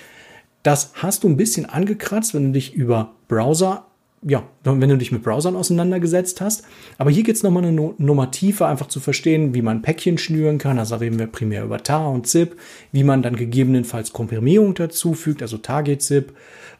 Das 0.62 0.92
hast 0.94 1.24
du 1.24 1.28
ein 1.28 1.36
bisschen 1.36 1.66
angekratzt, 1.66 2.34
wenn 2.34 2.46
du 2.46 2.52
dich 2.52 2.74
über 2.74 3.12
Browser 3.28 3.86
ja, 4.22 4.42
wenn 4.64 4.88
du 4.88 4.98
dich 4.98 5.12
mit 5.12 5.22
Browsern 5.22 5.56
auseinandergesetzt 5.56 6.42
hast. 6.42 6.64
Aber 6.98 7.10
hier 7.10 7.22
geht 7.22 7.36
es 7.36 7.42
nochmal 7.42 7.64
eine 7.64 7.94
Nummer 7.96 8.30
tiefer, 8.30 8.68
einfach 8.68 8.88
zu 8.88 9.00
verstehen, 9.00 9.54
wie 9.54 9.62
man 9.62 9.80
Päckchen 9.80 10.18
schnüren 10.18 10.58
kann. 10.58 10.78
Also 10.78 10.96
reden 10.96 11.18
wir 11.18 11.26
primär 11.26 11.64
über 11.64 11.82
TAR 11.82 12.10
und 12.10 12.26
ZIP, 12.26 12.58
wie 12.92 13.02
man 13.02 13.22
dann 13.22 13.34
gegebenenfalls 13.34 14.12
Komprimierung 14.12 14.74
dazu 14.74 15.14
fügt, 15.14 15.40
also 15.40 15.56
Target-ZIP 15.56 16.34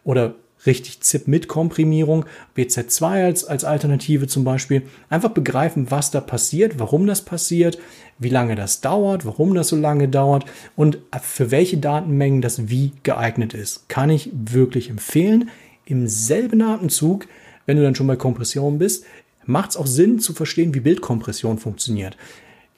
oder 0.04 0.34
richtig 0.66 1.00
ZIP 1.00 1.28
mit 1.28 1.48
Komprimierung, 1.48 2.24
BZ2 2.56 3.24
als, 3.24 3.44
als 3.44 3.64
Alternative 3.64 4.26
zum 4.26 4.44
Beispiel. 4.44 4.82
Einfach 5.08 5.30
begreifen, 5.30 5.90
was 5.90 6.10
da 6.10 6.20
passiert, 6.20 6.78
warum 6.78 7.06
das 7.06 7.22
passiert, 7.22 7.78
wie 8.18 8.28
lange 8.28 8.54
das 8.54 8.80
dauert, 8.80 9.24
warum 9.24 9.54
das 9.54 9.68
so 9.68 9.76
lange 9.76 10.08
dauert 10.08 10.44
und 10.76 10.98
für 11.22 11.50
welche 11.50 11.78
Datenmengen 11.78 12.42
das 12.42 12.68
wie 12.68 12.92
geeignet 13.02 13.54
ist. 13.54 13.88
Kann 13.88 14.10
ich 14.10 14.30
wirklich 14.32 14.90
empfehlen 14.90 15.50
im 15.86 16.06
selben 16.06 16.62
Atemzug, 16.62 17.26
wenn 17.66 17.76
du 17.76 17.82
dann 17.82 17.94
schon 17.94 18.06
bei 18.06 18.16
Kompression 18.16 18.78
bist, 18.78 19.04
macht 19.46 19.70
es 19.70 19.76
auch 19.76 19.86
Sinn 19.86 20.20
zu 20.20 20.32
verstehen, 20.32 20.74
wie 20.74 20.80
Bildkompression 20.80 21.58
funktioniert. 21.58 22.16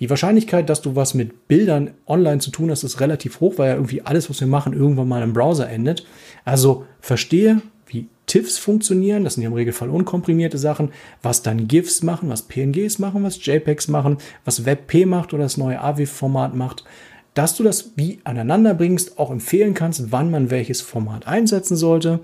Die 0.00 0.10
Wahrscheinlichkeit, 0.10 0.68
dass 0.68 0.82
du 0.82 0.96
was 0.96 1.14
mit 1.14 1.46
Bildern 1.46 1.92
online 2.06 2.38
zu 2.38 2.50
tun 2.50 2.70
hast, 2.70 2.82
ist 2.82 3.00
relativ 3.00 3.38
hoch, 3.38 3.54
weil 3.58 3.68
ja 3.68 3.74
irgendwie 3.76 4.02
alles, 4.02 4.28
was 4.28 4.40
wir 4.40 4.48
machen, 4.48 4.72
irgendwann 4.72 5.06
mal 5.06 5.22
im 5.22 5.32
Browser 5.32 5.68
endet. 5.68 6.04
Also 6.44 6.86
verstehe, 7.00 7.62
TIFFs 8.32 8.56
funktionieren. 8.56 9.24
Das 9.24 9.34
sind 9.34 9.42
ja 9.42 9.50
im 9.50 9.54
Regelfall 9.54 9.90
unkomprimierte 9.90 10.56
Sachen. 10.56 10.90
Was 11.22 11.42
dann 11.42 11.68
GIFs 11.68 12.02
machen, 12.02 12.30
was 12.30 12.42
PNGs 12.42 12.98
machen, 12.98 13.22
was 13.24 13.44
JPEGs 13.44 13.88
machen, 13.88 14.16
was 14.46 14.64
WebP 14.64 15.04
macht 15.04 15.34
oder 15.34 15.42
das 15.42 15.58
neue 15.58 15.80
AWIF-Format 15.80 16.54
macht. 16.54 16.84
Dass 17.34 17.56
du 17.56 17.62
das 17.62 17.92
wie 17.96 18.20
aneinander 18.24 18.72
bringst, 18.72 19.18
auch 19.18 19.30
empfehlen 19.30 19.74
kannst, 19.74 20.12
wann 20.12 20.30
man 20.30 20.50
welches 20.50 20.80
Format 20.80 21.26
einsetzen 21.26 21.76
sollte 21.76 22.20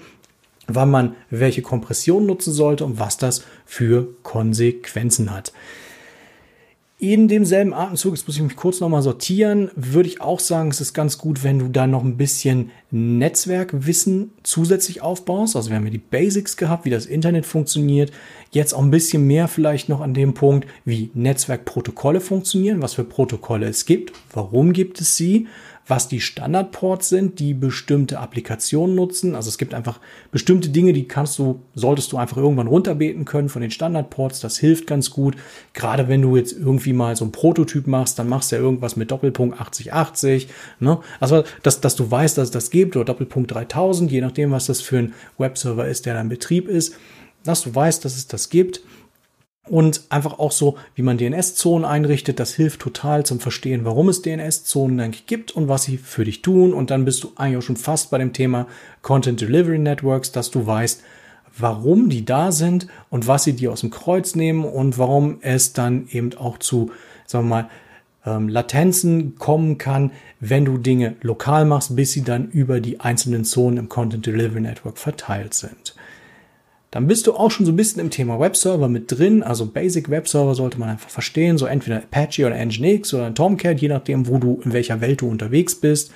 wann 0.70 0.90
man 0.90 1.16
welche 1.30 1.62
Kompression 1.62 2.26
nutzen 2.26 2.52
sollte 2.52 2.84
und 2.84 2.98
was 2.98 3.16
das 3.16 3.42
für 3.64 4.08
Konsequenzen 4.22 5.32
hat. 5.32 5.54
In 7.00 7.28
demselben 7.28 7.74
Atemzug, 7.74 8.16
jetzt 8.16 8.26
muss 8.26 8.34
ich 8.34 8.42
mich 8.42 8.56
kurz 8.56 8.80
nochmal 8.80 9.02
sortieren, 9.02 9.70
würde 9.76 10.08
ich 10.08 10.20
auch 10.20 10.40
sagen, 10.40 10.70
es 10.70 10.80
ist 10.80 10.94
ganz 10.94 11.16
gut, 11.16 11.44
wenn 11.44 11.60
du 11.60 11.68
da 11.68 11.86
noch 11.86 12.02
ein 12.02 12.16
bisschen 12.16 12.72
Netzwerkwissen 12.90 14.32
zusätzlich 14.42 15.00
aufbaust. 15.00 15.54
Also 15.54 15.70
wir 15.70 15.76
haben 15.76 15.84
ja 15.84 15.92
die 15.92 15.98
Basics 15.98 16.56
gehabt, 16.56 16.84
wie 16.84 16.90
das 16.90 17.06
Internet 17.06 17.46
funktioniert. 17.46 18.10
Jetzt 18.50 18.74
auch 18.74 18.82
ein 18.82 18.90
bisschen 18.90 19.28
mehr 19.28 19.46
vielleicht 19.46 19.88
noch 19.88 20.00
an 20.00 20.12
dem 20.12 20.34
Punkt, 20.34 20.66
wie 20.84 21.12
Netzwerkprotokolle 21.14 22.20
funktionieren, 22.20 22.82
was 22.82 22.94
für 22.94 23.04
Protokolle 23.04 23.68
es 23.68 23.86
gibt, 23.86 24.12
warum 24.32 24.72
gibt 24.72 25.00
es 25.00 25.16
sie, 25.16 25.46
was 25.88 26.06
die 26.06 26.20
Standardports 26.20 27.08
sind, 27.08 27.38
die 27.38 27.54
bestimmte 27.54 28.18
Applikationen 28.18 28.94
nutzen. 28.94 29.34
Also 29.34 29.48
es 29.48 29.56
gibt 29.56 29.72
einfach 29.72 30.00
bestimmte 30.30 30.68
Dinge, 30.68 30.92
die 30.92 31.08
kannst 31.08 31.38
du, 31.38 31.62
solltest 31.74 32.12
du 32.12 32.18
einfach 32.18 32.36
irgendwann 32.36 32.66
runterbeten 32.66 33.24
können 33.24 33.48
von 33.48 33.62
den 33.62 33.70
Standardports. 33.70 34.40
Das 34.40 34.58
hilft 34.58 34.86
ganz 34.86 35.10
gut. 35.10 35.36
Gerade 35.72 36.06
wenn 36.06 36.20
du 36.20 36.36
jetzt 36.36 36.52
irgendwie 36.52 36.92
mal 36.92 37.16
so 37.16 37.24
ein 37.24 37.32
Prototyp 37.32 37.86
machst, 37.86 38.18
dann 38.18 38.28
machst 38.28 38.52
du 38.52 38.56
ja 38.56 38.62
irgendwas 38.62 38.96
mit 38.96 39.10
Doppelpunkt 39.10 39.58
8080. 39.58 40.48
Ne? 40.78 40.98
Also, 41.20 41.44
dass, 41.62 41.80
dass 41.80 41.96
du 41.96 42.10
weißt, 42.10 42.36
dass 42.36 42.48
es 42.48 42.52
das 42.52 42.70
gibt 42.70 42.94
oder 42.94 43.06
Doppelpunkt 43.06 43.52
3000, 43.52 44.12
je 44.12 44.20
nachdem, 44.20 44.50
was 44.50 44.66
das 44.66 44.82
für 44.82 44.98
ein 44.98 45.14
Webserver 45.38 45.88
ist, 45.88 46.04
der 46.04 46.14
da 46.14 46.20
in 46.20 46.28
Betrieb 46.28 46.68
ist. 46.68 46.94
Dass 47.44 47.62
du 47.62 47.74
weißt, 47.74 48.04
dass 48.04 48.16
es 48.16 48.26
das 48.26 48.50
gibt 48.50 48.82
und 49.68 50.02
einfach 50.10 50.38
auch 50.38 50.52
so, 50.52 50.76
wie 50.94 51.02
man 51.02 51.18
DNS-Zonen 51.18 51.84
einrichtet, 51.84 52.40
das 52.40 52.54
hilft 52.54 52.80
total 52.80 53.24
zum 53.24 53.40
Verstehen, 53.40 53.84
warum 53.84 54.08
es 54.08 54.22
DNS-Zonen 54.22 55.00
eigentlich 55.00 55.26
gibt 55.26 55.52
und 55.52 55.68
was 55.68 55.84
sie 55.84 55.96
für 55.96 56.24
dich 56.24 56.42
tun. 56.42 56.72
Und 56.72 56.90
dann 56.90 57.04
bist 57.04 57.24
du 57.24 57.32
eigentlich 57.36 57.58
auch 57.58 57.66
schon 57.66 57.76
fast 57.76 58.10
bei 58.10 58.18
dem 58.18 58.32
Thema 58.32 58.66
Content 59.02 59.40
Delivery 59.40 59.78
Networks, 59.78 60.32
dass 60.32 60.50
du 60.50 60.66
weißt, 60.66 61.02
warum 61.56 62.08
die 62.08 62.24
da 62.24 62.52
sind 62.52 62.86
und 63.10 63.26
was 63.26 63.44
sie 63.44 63.54
dir 63.54 63.72
aus 63.72 63.80
dem 63.80 63.90
Kreuz 63.90 64.34
nehmen 64.34 64.64
und 64.64 64.98
warum 64.98 65.38
es 65.40 65.72
dann 65.72 66.08
eben 66.10 66.34
auch 66.34 66.58
zu, 66.58 66.90
sagen 67.26 67.48
wir 67.48 67.62
mal, 67.62 67.70
ähm, 68.26 68.48
Latenzen 68.48 69.36
kommen 69.36 69.78
kann, 69.78 70.12
wenn 70.40 70.64
du 70.64 70.78
Dinge 70.78 71.16
lokal 71.20 71.64
machst, 71.64 71.96
bis 71.96 72.12
sie 72.12 72.22
dann 72.22 72.48
über 72.48 72.80
die 72.80 73.00
einzelnen 73.00 73.44
Zonen 73.44 73.76
im 73.76 73.88
Content 73.88 74.26
Delivery 74.26 74.60
Network 74.60 74.98
verteilt 74.98 75.54
sind. 75.54 75.94
Dann 76.90 77.06
bist 77.06 77.26
du 77.26 77.34
auch 77.34 77.50
schon 77.50 77.66
so 77.66 77.72
ein 77.72 77.76
bisschen 77.76 78.00
im 78.00 78.10
Thema 78.10 78.40
Webserver 78.40 78.88
mit 78.88 79.12
drin. 79.12 79.42
Also 79.42 79.66
Basic 79.66 80.08
Webserver 80.08 80.54
sollte 80.54 80.78
man 80.78 80.88
einfach 80.88 81.10
verstehen. 81.10 81.58
So 81.58 81.66
entweder 81.66 81.98
Apache 81.98 82.46
oder 82.46 82.56
Nginx 82.56 83.12
oder 83.12 83.34
Tomcat, 83.34 83.80
je 83.80 83.88
nachdem, 83.88 84.26
wo 84.26 84.38
du, 84.38 84.60
in 84.64 84.72
welcher 84.72 85.00
Welt 85.02 85.20
du 85.20 85.28
unterwegs 85.28 85.74
bist. 85.74 86.12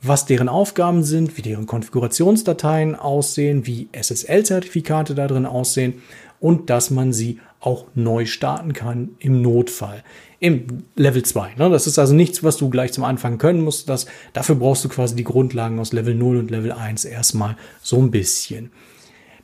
Was 0.00 0.26
deren 0.26 0.48
Aufgaben 0.48 1.04
sind, 1.04 1.36
wie 1.36 1.42
deren 1.42 1.66
Konfigurationsdateien 1.66 2.96
aussehen, 2.96 3.66
wie 3.68 3.88
SSL-Zertifikate 3.92 5.14
da 5.14 5.28
drin 5.28 5.46
aussehen 5.46 6.02
und 6.40 6.70
dass 6.70 6.90
man 6.90 7.12
sie 7.12 7.38
auch 7.60 7.86
neu 7.94 8.26
starten 8.26 8.72
kann 8.72 9.10
im 9.20 9.40
Notfall. 9.40 10.02
Im 10.40 10.82
Level 10.96 11.22
2. 11.22 11.54
Ne? 11.56 11.70
Das 11.70 11.86
ist 11.86 12.00
also 12.00 12.14
nichts, 12.14 12.42
was 12.42 12.56
du 12.56 12.68
gleich 12.68 12.92
zum 12.92 13.04
Anfang 13.04 13.38
können 13.38 13.62
musst. 13.62 13.88
Das, 13.88 14.06
dafür 14.32 14.56
brauchst 14.56 14.84
du 14.84 14.88
quasi 14.88 15.14
die 15.14 15.22
Grundlagen 15.22 15.78
aus 15.78 15.92
Level 15.92 16.16
0 16.16 16.38
und 16.38 16.50
Level 16.50 16.72
1 16.72 17.04
erstmal 17.04 17.56
so 17.80 17.98
ein 17.98 18.10
bisschen. 18.10 18.72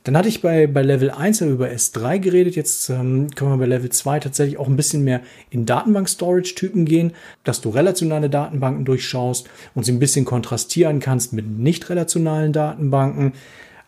Dann 0.03 0.15
hatte 0.15 0.29
ich 0.29 0.41
bei, 0.41 0.67
bei 0.67 0.81
Level 0.81 1.11
1 1.11 1.41
über 1.41 1.67
S3 1.67 2.19
geredet. 2.19 2.55
Jetzt 2.55 2.89
ähm, 2.89 3.27
können 3.35 3.51
wir 3.51 3.57
bei 3.57 3.65
Level 3.65 3.89
2 3.89 4.19
tatsächlich 4.19 4.57
auch 4.57 4.67
ein 4.67 4.77
bisschen 4.77 5.03
mehr 5.03 5.21
in 5.49 5.65
Datenbank-Storage-Typen 5.65 6.85
gehen, 6.85 7.13
dass 7.43 7.61
du 7.61 7.69
relationale 7.69 8.29
Datenbanken 8.29 8.85
durchschaust 8.85 9.49
und 9.75 9.83
sie 9.83 9.91
ein 9.91 9.99
bisschen 9.99 10.25
kontrastieren 10.25 10.99
kannst 10.99 11.33
mit 11.33 11.47
nicht 11.47 11.89
relationalen 11.89 12.53
Datenbanken. 12.53 13.33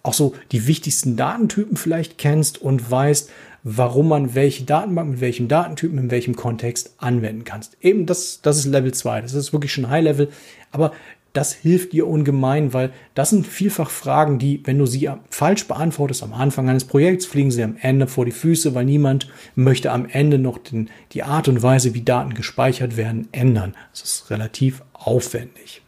Auch 0.04 0.13
so 0.13 0.34
die 0.52 0.67
wichtigsten 0.67 1.15
Datentypen 1.15 1.78
vielleicht 1.78 2.17
kennst 2.17 2.62
und 2.62 2.89
weißt, 2.89 3.30
warum 3.63 4.08
man 4.08 4.34
welche 4.36 4.63
Datenbank 4.63 5.12
mit 5.12 5.21
welchem 5.21 5.47
Datentypen 5.47 5.97
in 5.97 6.12
welchem 6.12 6.36
Kontext 6.36 6.95
anwenden 6.97 7.43
kannst. 7.43 7.78
Eben 7.82 8.06
das, 8.06 8.41
das 8.41 8.58
ist 8.58 8.65
Level 8.65 8.93
2. 8.93 9.21
Das 9.21 9.34
ist 9.34 9.54
wirklich 9.54 9.71
schon 9.71 9.89
High 9.89 10.04
Level. 10.04 10.30
Aber 10.71 10.93
das 11.34 11.54
hilft 11.54 11.94
dir 11.94 12.08
ungemein, 12.08 12.74
weil 12.74 12.91
das 13.13 13.30
sind 13.30 13.48
vielfach 13.48 13.89
Fragen, 13.89 14.38
die, 14.38 14.62
wenn 14.65 14.78
du 14.78 14.86
sie 14.86 15.10
falsch 15.30 15.67
beantwortest 15.67 16.24
am 16.24 16.34
Anfang 16.34 16.70
eines 16.70 16.86
Projekts, 16.86 17.26
fliegen 17.26 17.52
sie 17.52 17.63
am 17.63 17.78
Ende 17.80 18.08
vor 18.08 18.26
die 18.26 18.32
Füße, 18.32 18.76
weil 18.76 18.86
niemand 18.86 19.30
möchte 19.56 19.91
am 19.91 20.06
Ende 20.06 20.38
noch 20.38 20.58
den, 20.58 20.89
die 21.13 21.24
Art 21.24 21.48
und 21.48 21.63
Weise, 21.63 21.94
wie 21.94 22.02
Daten 22.02 22.34
gespeichert 22.34 22.98
werden, 22.98 23.30
ändern. 23.32 23.76
Das 23.91 24.04
ist 24.04 24.30
relativ 24.30 24.84
aufwendig. 24.94 25.82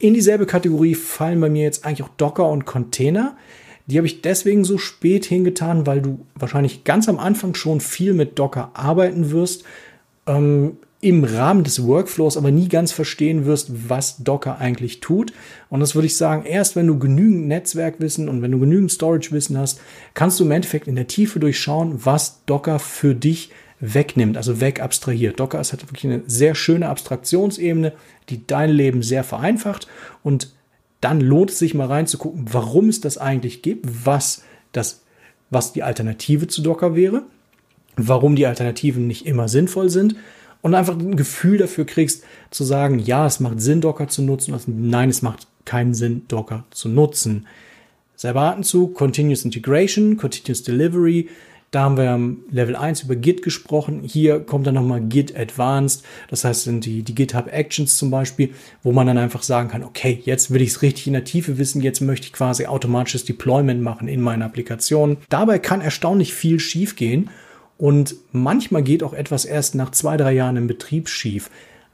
In 0.00 0.14
dieselbe 0.14 0.46
Kategorie 0.46 0.94
fallen 0.94 1.40
bei 1.40 1.50
mir 1.50 1.64
jetzt 1.64 1.84
eigentlich 1.84 2.02
auch 2.02 2.14
Docker 2.16 2.48
und 2.48 2.66
Container. 2.66 3.36
Die 3.86 3.96
habe 3.96 4.06
ich 4.06 4.20
deswegen 4.20 4.64
so 4.64 4.76
spät 4.76 5.24
hingetan, 5.24 5.86
weil 5.86 6.02
du 6.02 6.26
wahrscheinlich 6.34 6.84
ganz 6.84 7.08
am 7.08 7.18
Anfang 7.18 7.54
schon 7.54 7.80
viel 7.80 8.12
mit 8.12 8.38
Docker 8.38 8.70
arbeiten 8.74 9.30
wirst. 9.30 9.64
Ähm, 10.26 10.76
im 11.00 11.22
Rahmen 11.22 11.62
des 11.62 11.86
Workflows 11.86 12.36
aber 12.36 12.50
nie 12.50 12.68
ganz 12.68 12.90
verstehen 12.90 13.46
wirst, 13.46 13.88
was 13.88 14.16
Docker 14.18 14.58
eigentlich 14.58 14.98
tut. 15.00 15.32
Und 15.70 15.80
das 15.80 15.94
würde 15.94 16.06
ich 16.06 16.16
sagen, 16.16 16.44
erst 16.44 16.74
wenn 16.74 16.88
du 16.88 16.98
genügend 16.98 17.46
Netzwerkwissen 17.46 18.28
und 18.28 18.42
wenn 18.42 18.50
du 18.50 18.58
genügend 18.58 18.90
Storage-Wissen 18.90 19.56
hast, 19.56 19.80
kannst 20.14 20.40
du 20.40 20.44
im 20.44 20.50
Endeffekt 20.50 20.88
in 20.88 20.96
der 20.96 21.06
Tiefe 21.06 21.38
durchschauen, 21.38 22.04
was 22.04 22.44
Docker 22.46 22.80
für 22.80 23.14
dich 23.14 23.50
wegnimmt, 23.78 24.36
also 24.36 24.60
wegabstrahiert. 24.60 25.38
Docker 25.38 25.60
ist 25.60 25.72
halt 25.72 25.84
wirklich 25.84 26.04
eine 26.04 26.22
sehr 26.26 26.56
schöne 26.56 26.88
Abstraktionsebene, 26.88 27.92
die 28.28 28.44
dein 28.44 28.70
Leben 28.70 29.02
sehr 29.02 29.22
vereinfacht 29.22 29.86
und 30.24 30.52
dann 31.00 31.20
lohnt 31.20 31.50
es 31.50 31.60
sich 31.60 31.74
mal 31.74 31.86
reinzugucken, 31.86 32.46
warum 32.50 32.88
es 32.88 33.00
das 33.00 33.18
eigentlich 33.18 33.62
gibt, 33.62 33.86
was 34.04 34.42
das, 34.72 35.02
was 35.48 35.72
die 35.72 35.84
Alternative 35.84 36.48
zu 36.48 36.60
Docker 36.60 36.96
wäre, 36.96 37.22
warum 37.96 38.34
die 38.34 38.46
Alternativen 38.46 39.06
nicht 39.06 39.26
immer 39.26 39.46
sinnvoll 39.46 39.90
sind 39.90 40.16
und 40.62 40.74
einfach 40.74 40.98
ein 40.98 41.16
Gefühl 41.16 41.58
dafür 41.58 41.84
kriegst, 41.84 42.24
zu 42.50 42.64
sagen, 42.64 42.98
ja, 42.98 43.26
es 43.26 43.40
macht 43.40 43.60
Sinn, 43.60 43.80
Docker 43.80 44.08
zu 44.08 44.22
nutzen, 44.22 44.54
oder 44.54 44.62
nein, 44.66 45.10
es 45.10 45.22
macht 45.22 45.46
keinen 45.64 45.94
Sinn, 45.94 46.22
Docker 46.28 46.64
zu 46.70 46.88
nutzen. 46.88 47.46
Selber 48.16 48.42
Atemzug, 48.42 48.94
Continuous 48.94 49.44
Integration, 49.44 50.16
Continuous 50.16 50.62
Delivery, 50.62 51.28
da 51.70 51.82
haben 51.82 51.98
wir 51.98 52.10
am 52.10 52.38
Level 52.50 52.76
1 52.76 53.02
über 53.02 53.14
Git 53.14 53.42
gesprochen. 53.42 54.02
Hier 54.02 54.40
kommt 54.40 54.66
dann 54.66 54.74
nochmal 54.74 55.02
Git 55.02 55.36
Advanced. 55.36 56.02
Das 56.30 56.42
heißt, 56.44 56.64
sind 56.64 56.86
die, 56.86 57.02
die 57.02 57.14
GitHub 57.14 57.52
Actions 57.52 57.98
zum 57.98 58.10
Beispiel, 58.10 58.54
wo 58.82 58.92
man 58.92 59.06
dann 59.06 59.18
einfach 59.18 59.42
sagen 59.42 59.68
kann, 59.68 59.84
okay, 59.84 60.22
jetzt 60.24 60.50
will 60.50 60.62
ich 60.62 60.70
es 60.70 60.82
richtig 60.82 61.06
in 61.08 61.12
der 61.12 61.24
Tiefe 61.24 61.58
wissen. 61.58 61.82
Jetzt 61.82 62.00
möchte 62.00 62.26
ich 62.26 62.32
quasi 62.32 62.64
automatisches 62.64 63.26
Deployment 63.26 63.82
machen 63.82 64.08
in 64.08 64.22
meiner 64.22 64.46
Applikation. 64.46 65.18
Dabei 65.28 65.58
kann 65.58 65.82
erstaunlich 65.82 66.32
viel 66.32 66.58
schiefgehen. 66.58 67.28
Und 67.78 68.16
manchmal 68.32 68.82
geht 68.82 69.02
auch 69.02 69.14
etwas 69.14 69.44
erst 69.44 69.76
nach 69.76 69.92
zwei, 69.92 70.16
drei 70.16 70.32
Jahren 70.32 70.56
im 70.56 70.66
Betrieb 70.66 71.08
schief. 71.08 71.48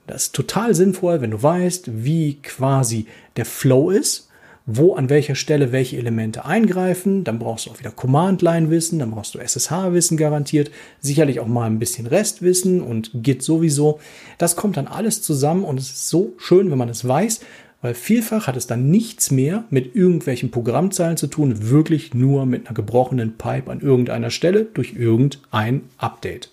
Das 0.06 0.24
ist 0.24 0.34
total 0.34 0.74
sinnvoll, 0.74 1.20
wenn 1.20 1.30
du 1.30 1.42
weißt, 1.42 2.04
wie 2.04 2.38
quasi 2.42 3.06
der 3.36 3.44
Flow 3.44 3.90
ist, 3.90 4.28
wo 4.66 4.94
an 4.94 5.10
welcher 5.10 5.34
Stelle 5.34 5.72
welche 5.72 5.98
Elemente 5.98 6.44
eingreifen. 6.46 7.24
Dann 7.24 7.38
brauchst 7.38 7.66
du 7.66 7.70
auch 7.70 7.78
wieder 7.78 7.90
Command-Line-Wissen, 7.90 8.98
dann 8.98 9.10
brauchst 9.10 9.34
du 9.34 9.38
SSH-Wissen 9.38 10.16
garantiert, 10.16 10.70
sicherlich 11.00 11.40
auch 11.40 11.46
mal 11.46 11.66
ein 11.66 11.78
bisschen 11.78 12.06
Restwissen 12.06 12.82
und 12.82 13.10
Git 13.14 13.42
sowieso. 13.42 14.00
Das 14.38 14.56
kommt 14.56 14.78
dann 14.78 14.86
alles 14.86 15.22
zusammen 15.22 15.64
und 15.64 15.78
es 15.78 15.90
ist 15.90 16.08
so 16.08 16.32
schön, 16.38 16.70
wenn 16.70 16.78
man 16.78 16.88
es 16.88 17.06
weiß, 17.06 17.40
weil 17.84 17.92
vielfach 17.92 18.46
hat 18.46 18.56
es 18.56 18.66
dann 18.66 18.90
nichts 18.90 19.30
mehr 19.30 19.64
mit 19.68 19.94
irgendwelchen 19.94 20.50
Programmzeilen 20.50 21.18
zu 21.18 21.26
tun, 21.26 21.68
wirklich 21.68 22.14
nur 22.14 22.46
mit 22.46 22.66
einer 22.66 22.74
gebrochenen 22.74 23.36
Pipe 23.36 23.70
an 23.70 23.82
irgendeiner 23.82 24.30
Stelle 24.30 24.64
durch 24.64 24.94
irgendein 24.94 25.82
Update. 25.98 26.50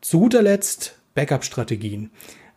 Zu 0.00 0.18
guter 0.18 0.42
Letzt 0.42 0.98
Backup-Strategien. 1.14 2.10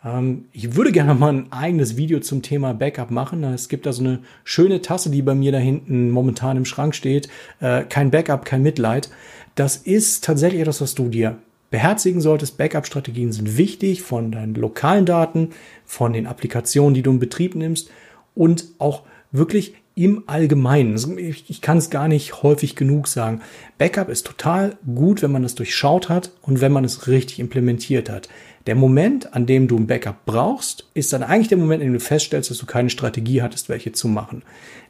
Ähm, 0.04 0.45
ich 0.54 0.76
würde 0.76 0.91
gerne 0.91 1.13
mal 1.13 1.36
ein 1.36 1.52
eigenes 1.52 1.97
Video 1.97 2.19
zum 2.19 2.41
Thema 2.41 2.74
Backup 2.74 3.12
machen. 3.12 3.43
Es 3.43 3.69
gibt 3.69 3.86
da 3.86 3.93
so 3.93 4.02
eine 4.02 4.21
schöne 4.43 4.82
Tasse, 4.82 5.12
die 5.12 5.21
bei 5.21 5.36
mir 5.36 5.52
da 5.52 5.60
hinten 5.60 6.10
momentan 6.10 6.58
im 6.58 6.65
Schrank 6.65 6.95
steht. 6.95 7.30
Äh, 7.60 7.84
kein 7.84 8.10
Backup, 8.10 8.43
kein 8.43 8.63
Mitleid. 8.63 9.12
Das 9.54 9.78
ist 9.78 10.24
tatsächlich 10.24 10.62
etwas, 10.62 10.82
was 10.82 10.95
du 10.95 11.10
dir 11.10 11.38
beherzigen 11.71 12.21
solltest. 12.21 12.57
Backup-Strategien 12.57 13.31
sind 13.31 13.57
wichtig 13.57 14.03
von 14.03 14.31
deinen 14.31 14.53
lokalen 14.53 15.07
Daten, 15.07 15.49
von 15.86 16.13
den 16.13 16.27
Applikationen, 16.27 16.93
die 16.93 17.01
du 17.01 17.10
in 17.10 17.19
Betrieb 17.19 17.55
nimmst 17.55 17.89
und 18.36 18.65
auch 18.77 19.01
wirklich 19.31 19.73
im 19.95 20.23
Allgemeinen. 20.27 20.95
Ich 21.17 21.62
kann 21.62 21.77
es 21.77 21.89
gar 21.89 22.07
nicht 22.07 22.43
häufig 22.43 22.75
genug 22.75 23.07
sagen. 23.07 23.41
Backup 23.77 24.10
ist 24.10 24.25
total 24.25 24.77
gut, 24.95 25.21
wenn 25.21 25.31
man 25.31 25.43
es 25.43 25.55
durchschaut 25.55 26.10
hat 26.10 26.31
und 26.41 26.62
wenn 26.62 26.71
man 26.71 26.86
es 26.86 27.07
richtig 27.07 27.39
implementiert 27.39 28.10
hat. 28.10 28.29
Der 28.67 28.76
Moment, 28.76 29.34
an 29.34 29.47
dem 29.47 29.67
du 29.67 29.76
ein 29.76 29.88
Backup 29.88 30.26
brauchst, 30.26 30.88
ist 30.93 31.12
dann 31.13 31.24
eigentlich 31.24 31.47
der 31.47 31.58
Moment, 31.58 31.82
in 31.82 31.89
dem 31.89 31.93
du 31.93 32.00
feststellst, 32.00 32.52
dass 32.52 32.60
du 32.60 32.67
keine 32.67 32.91
Strategie 32.91 33.41
hattest, 33.41 33.69
welche 33.69 33.91
zu 33.91 34.08
machen. 34.08 34.43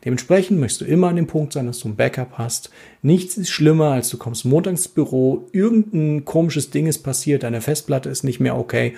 Dementsprechend 0.04 0.60
möchtest 0.60 0.82
du 0.82 0.86
immer 0.86 1.08
an 1.08 1.16
dem 1.16 1.28
Punkt 1.28 1.54
sein, 1.54 1.68
dass 1.68 1.80
du 1.80 1.88
ein 1.88 1.96
Backup 1.96 2.34
hast. 2.38 2.70
Nichts 3.02 3.38
ist 3.38 3.50
schlimmer, 3.50 3.92
als 3.92 4.10
du 4.10 4.18
kommst 4.18 4.44
montags 4.44 4.82
ins 4.82 4.88
Büro, 4.90 5.48
irgendein 5.54 6.26
komisches 6.26 6.70
Ding 6.70 6.88
ist 6.88 7.00
passiert, 7.00 7.44
deine 7.44 7.62
Festplatte 7.62 8.10
ist 8.10 8.24
nicht 8.24 8.40
mehr 8.40 8.58
okay 8.58 8.96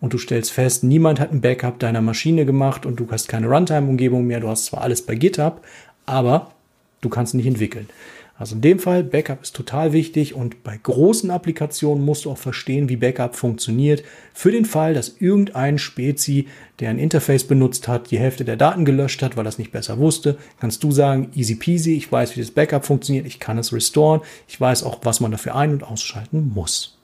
und 0.00 0.12
du 0.12 0.18
stellst 0.18 0.50
fest, 0.50 0.82
niemand 0.82 1.20
hat 1.20 1.30
ein 1.30 1.40
Backup 1.40 1.78
deiner 1.78 2.00
Maschine 2.00 2.46
gemacht 2.46 2.84
und 2.84 2.98
du 2.98 3.06
hast 3.10 3.28
keine 3.28 3.48
Runtime-Umgebung 3.48 4.26
mehr. 4.26 4.40
Du 4.40 4.48
hast 4.48 4.66
zwar 4.66 4.80
alles 4.80 5.02
bei 5.02 5.14
GitHub, 5.14 5.62
aber 6.04 6.52
du 7.00 7.08
kannst 7.08 7.34
nicht 7.34 7.46
entwickeln. 7.46 7.88
Also 8.38 8.54
in 8.54 8.60
dem 8.60 8.78
Fall, 8.78 9.02
Backup 9.02 9.42
ist 9.42 9.56
total 9.56 9.94
wichtig 9.94 10.34
und 10.34 10.62
bei 10.62 10.78
großen 10.82 11.30
Applikationen 11.30 12.04
musst 12.04 12.26
du 12.26 12.30
auch 12.30 12.36
verstehen, 12.38 12.90
wie 12.90 12.96
Backup 12.96 13.34
funktioniert. 13.34 14.04
Für 14.34 14.52
den 14.52 14.66
Fall, 14.66 14.92
dass 14.92 15.16
irgendein 15.20 15.78
Spezi, 15.78 16.46
der 16.78 16.90
ein 16.90 16.98
Interface 16.98 17.44
benutzt 17.44 17.88
hat, 17.88 18.10
die 18.10 18.18
Hälfte 18.18 18.44
der 18.44 18.56
Daten 18.56 18.84
gelöscht 18.84 19.22
hat, 19.22 19.38
weil 19.38 19.46
er 19.46 19.48
es 19.48 19.58
nicht 19.58 19.72
besser 19.72 19.98
wusste, 19.98 20.36
kannst 20.60 20.84
du 20.84 20.92
sagen, 20.92 21.30
easy 21.34 21.54
peasy, 21.54 21.96
ich 21.96 22.12
weiß, 22.12 22.36
wie 22.36 22.40
das 22.40 22.50
Backup 22.50 22.84
funktioniert, 22.84 23.26
ich 23.26 23.40
kann 23.40 23.56
es 23.56 23.72
restoren, 23.72 24.20
ich 24.46 24.60
weiß 24.60 24.84
auch, 24.84 24.98
was 25.02 25.20
man 25.20 25.30
dafür 25.30 25.54
ein- 25.54 25.72
und 25.72 25.82
ausschalten 25.82 26.52
muss. 26.54 26.98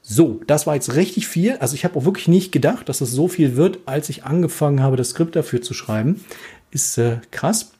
So, 0.00 0.40
das 0.46 0.66
war 0.66 0.76
jetzt 0.76 0.94
richtig 0.94 1.26
viel. 1.26 1.56
Also 1.58 1.74
ich 1.74 1.84
habe 1.84 1.98
auch 1.98 2.04
wirklich 2.04 2.28
nicht 2.28 2.52
gedacht, 2.52 2.88
dass 2.88 3.00
es 3.00 3.10
so 3.10 3.28
viel 3.28 3.56
wird, 3.56 3.80
als 3.86 4.08
ich 4.08 4.24
angefangen 4.24 4.80
habe, 4.80 4.96
das 4.96 5.10
Skript 5.10 5.36
dafür 5.36 5.60
zu 5.60 5.74
schreiben. 5.74 6.24
Ist 6.70 6.96
äh, 6.96 7.18
krass. 7.32 7.72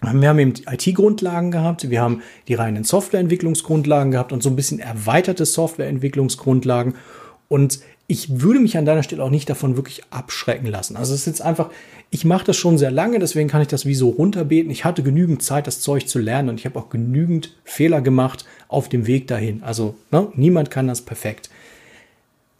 Wir 0.00 0.28
haben 0.28 0.38
eben 0.38 0.54
IT-Grundlagen 0.70 1.50
gehabt, 1.50 1.90
wir 1.90 2.00
haben 2.00 2.22
die 2.46 2.54
reinen 2.54 2.84
Softwareentwicklungsgrundlagen 2.84 4.12
gehabt 4.12 4.32
und 4.32 4.42
so 4.42 4.48
ein 4.48 4.56
bisschen 4.56 4.78
erweiterte 4.78 5.44
Softwareentwicklungsgrundlagen. 5.44 6.94
Und 7.48 7.80
ich 8.06 8.40
würde 8.40 8.60
mich 8.60 8.78
an 8.78 8.86
deiner 8.86 9.02
Stelle 9.02 9.22
auch 9.22 9.30
nicht 9.30 9.50
davon 9.50 9.76
wirklich 9.76 10.02
abschrecken 10.10 10.66
lassen. 10.66 10.96
Also 10.96 11.14
es 11.14 11.20
ist 11.20 11.26
jetzt 11.26 11.42
einfach, 11.42 11.70
ich 12.10 12.24
mache 12.24 12.46
das 12.46 12.56
schon 12.56 12.78
sehr 12.78 12.90
lange, 12.90 13.18
deswegen 13.18 13.48
kann 13.48 13.60
ich 13.60 13.68
das 13.68 13.84
wie 13.86 13.94
so 13.94 14.08
runterbeten. 14.08 14.70
Ich 14.70 14.84
hatte 14.84 15.02
genügend 15.02 15.42
Zeit, 15.42 15.66
das 15.66 15.80
Zeug 15.80 16.08
zu 16.08 16.18
lernen 16.18 16.48
und 16.48 16.60
ich 16.60 16.64
habe 16.64 16.78
auch 16.78 16.88
genügend 16.88 17.54
Fehler 17.64 18.00
gemacht 18.00 18.46
auf 18.68 18.88
dem 18.88 19.06
Weg 19.06 19.26
dahin. 19.26 19.62
Also 19.62 19.94
ne, 20.10 20.28
niemand 20.34 20.70
kann 20.70 20.86
das 20.86 21.02
perfekt 21.02 21.50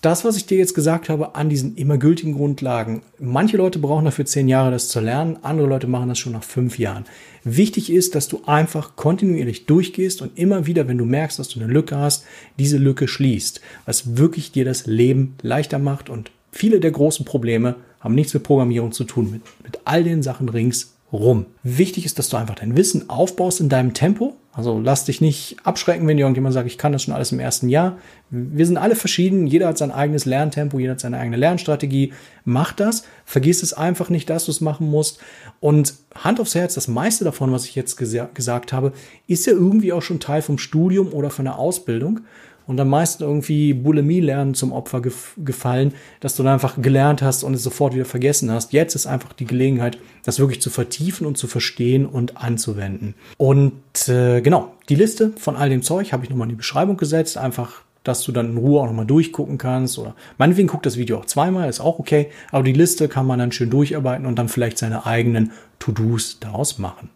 das, 0.01 0.25
was 0.25 0.37
ich 0.37 0.47
dir 0.47 0.59
jetzt 0.59 0.75
gesagt 0.75 1.09
habe, 1.09 1.35
an 1.35 1.49
diesen 1.49 1.75
immer 1.75 1.99
gültigen 1.99 2.35
Grundlagen. 2.35 3.03
Manche 3.19 3.57
Leute 3.57 3.81
brauchen 3.81 4.05
dafür 4.05 4.27
zehn 4.27 4.47
Jahre, 4.47 4.71
das 4.71 4.89
zu 4.89 5.01
lernen. 5.01 5.39
Andere 5.43 5.67
Leute 5.67 5.89
machen 5.89 6.09
das 6.09 6.19
schon 6.19 6.35
nach 6.35 6.45
fünf 6.45 6.79
Jahren. 6.79 7.05
Wichtig 7.43 7.91
ist, 7.91 8.15
dass 8.15 8.29
du 8.29 8.43
einfach 8.47 8.95
kontinuierlich 8.95 9.67
durchgehst 9.67 10.23
und 10.23 10.39
immer 10.39 10.67
wieder, 10.67 10.87
wenn 10.87 10.99
du 10.99 11.05
merkst, 11.05 11.39
dass 11.39 11.49
du 11.49 11.59
eine 11.59 11.73
Lücke 11.73 11.97
hast, 11.97 12.25
diese 12.59 12.77
Lücke 12.79 13.09
schließt, 13.09 13.61
was 13.87 14.17
wirklich 14.17 14.53
dir 14.53 14.65
das 14.65 14.87
Leben 14.87 15.35
leichter 15.43 15.81
macht. 15.81 16.11
Und 16.11 16.31
viele 16.53 16.79
der 16.79 16.93
großen 16.93 17.25
Probleme 17.25 17.75
haben 17.99 18.15
nichts 18.15 18.35
mit 18.35 18.45
Programmierung 18.45 18.93
zu 18.93 19.03
tun, 19.03 19.31
mit, 19.33 19.43
mit 19.65 19.81
all 19.85 20.05
den 20.05 20.23
Sachen 20.23 20.49
ringsrum. 20.49 20.93
rum. 21.13 21.47
Wichtig 21.63 22.05
ist, 22.05 22.19
dass 22.19 22.29
du 22.29 22.37
einfach 22.37 22.55
dein 22.55 22.77
Wissen 22.77 23.11
aufbaust 23.11 23.61
in 23.61 23.69
deinem 23.69 23.95
Tempo. 23.95 24.37
Also 24.53 24.81
lass 24.81 25.05
dich 25.05 25.21
nicht 25.21 25.57
abschrecken, 25.63 26.09
wenn 26.09 26.17
dir 26.17 26.23
irgendjemand 26.23 26.53
sagt, 26.53 26.67
ich 26.67 26.79
kann 26.79 26.93
das 26.93 27.05
schon 27.05 27.15
alles 27.15 27.31
im 27.31 27.39
ersten 27.39 27.69
Jahr. 27.69 27.99
Wir 28.31 28.67
sind 28.67 28.77
alle 28.77 28.97
verschieden, 28.97 29.47
jeder 29.47 29.69
hat 29.69 29.79
sein 29.79 29.93
eigenes 29.93 30.25
Lerntempo, 30.25 30.79
jeder 30.79 30.93
hat 30.93 31.01
seine 31.01 31.19
eigene 31.19 31.37
Lernstrategie. 31.37 32.13
Mach 32.45 32.73
das, 32.73 33.05
vergiss 33.25 33.63
es 33.63 33.73
einfach 33.73 34.09
nicht, 34.09 34.29
dass 34.31 34.47
du 34.47 34.51
es 34.51 34.61
machen 34.61 34.91
musst. 34.91 35.21
Und 35.61 35.95
Hand 36.15 36.41
aufs 36.41 36.55
Herz, 36.55 36.75
das 36.75 36.89
meiste 36.89 37.25
davon, 37.25 37.53
was 37.53 37.67
ich 37.67 37.75
jetzt 37.75 37.97
gesagt 37.97 38.73
habe, 38.73 38.93
ist 39.27 39.47
ja 39.47 39.53
irgendwie 39.53 39.93
auch 39.93 40.03
schon 40.03 40.19
Teil 40.19 40.43
vom 40.43 40.59
Studium 40.59 41.13
oder 41.13 41.31
von 41.31 41.45
der 41.45 41.59
Ausbildung 41.59 42.21
und 42.69 42.79
am 42.79 42.89
meisten 42.89 43.25
irgendwie 43.25 43.73
Bulimie 43.73 44.21
lernen 44.21 44.55
zum 44.55 44.73
Opfer 44.73 45.01
gef 45.01 45.35
gefallen, 45.39 45.95
dass 46.21 46.37
du 46.37 46.43
dann 46.43 46.53
einfach 46.53 46.81
gelernt 46.81 47.23
hast 47.23 47.43
und 47.43 47.55
es 47.55 47.63
sofort 47.63 47.95
wieder 47.95 48.05
vergessen 48.05 48.51
hast. 48.53 48.73
Jetzt 48.73 48.95
ist 48.95 49.07
einfach 49.07 49.33
die 49.33 49.47
Gelegenheit, 49.47 49.99
das 50.23 50.39
wirklich 50.39 50.61
zu 50.61 50.69
vertiefen 50.71 51.27
und 51.27 51.39
zu 51.39 51.47
verstehen 51.47 52.05
und 52.07 52.37
anzuwenden. 52.37 53.15
Und 53.39 54.09
äh, 54.09 54.43
genau, 54.43 54.75
die 54.91 54.95
Liste 54.95 55.33
von 55.39 55.57
all 55.57 55.71
dem 55.71 55.83
Zeug 55.83 56.13
habe 56.13 56.25
ich 56.25 56.31
nochmal 56.31 56.45
in 56.45 56.51
die 56.51 56.57
Beschreibung 56.57 56.99
gesetzt, 56.99 57.39
einfach 57.39 57.83
dass 58.05 58.23
du 58.23 58.33
dann 58.33 58.53
in 58.53 58.57
Ruhe 58.57 58.81
auch 58.81 58.87
nochmal 58.87 59.07
durchgucken 59.07 59.59
kannst. 59.59 59.99
Oder 59.99 60.15
meinetwegen 60.39 60.69
guckt 60.69 60.87
das 60.87 60.97
Video 60.97 61.19
auch 61.19 61.27
zweimal, 61.27 61.69
ist 61.69 61.81
auch 61.81 61.99
okay. 61.99 62.29
Aber 62.51 62.63
die 62.63 62.73
Liste 62.73 63.09
kann 63.09 63.27
man 63.27 63.39
dann 63.39 63.53
schön 63.53 63.71
durcharbeiten 63.71 64.25
und 64.25 64.39
dann 64.39 64.49
vielleicht 64.49 64.79
seine 64.79 65.05
eigenen 65.05 65.53
To-Dos 65.79 66.39
daraus 66.41 66.79
machen. 66.79 67.11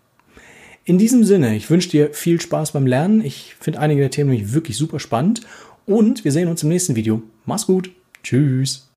In 0.85 0.99
diesem 0.99 1.25
Sinne, 1.25 1.55
ich 1.55 1.71
wünsche 1.71 1.90
dir 1.90 2.12
viel 2.12 2.40
Spaß 2.40 2.73
beim 2.73 2.87
Lernen. 2.87 3.25
Ich 3.25 3.55
finde 3.61 3.79
einige 3.79 4.01
der 4.01 4.11
Themen 4.11 4.53
wirklich 4.53 4.77
super 4.77 4.99
spannend. 4.99 5.42
Und 5.87 6.25
wir 6.25 6.33
sehen 6.33 6.49
uns 6.49 6.62
im 6.62 6.68
nächsten 6.68 6.97
Video. 6.97 7.23
Mach's 7.45 7.66
gut. 7.66 7.90
Tschüss. 8.25 8.91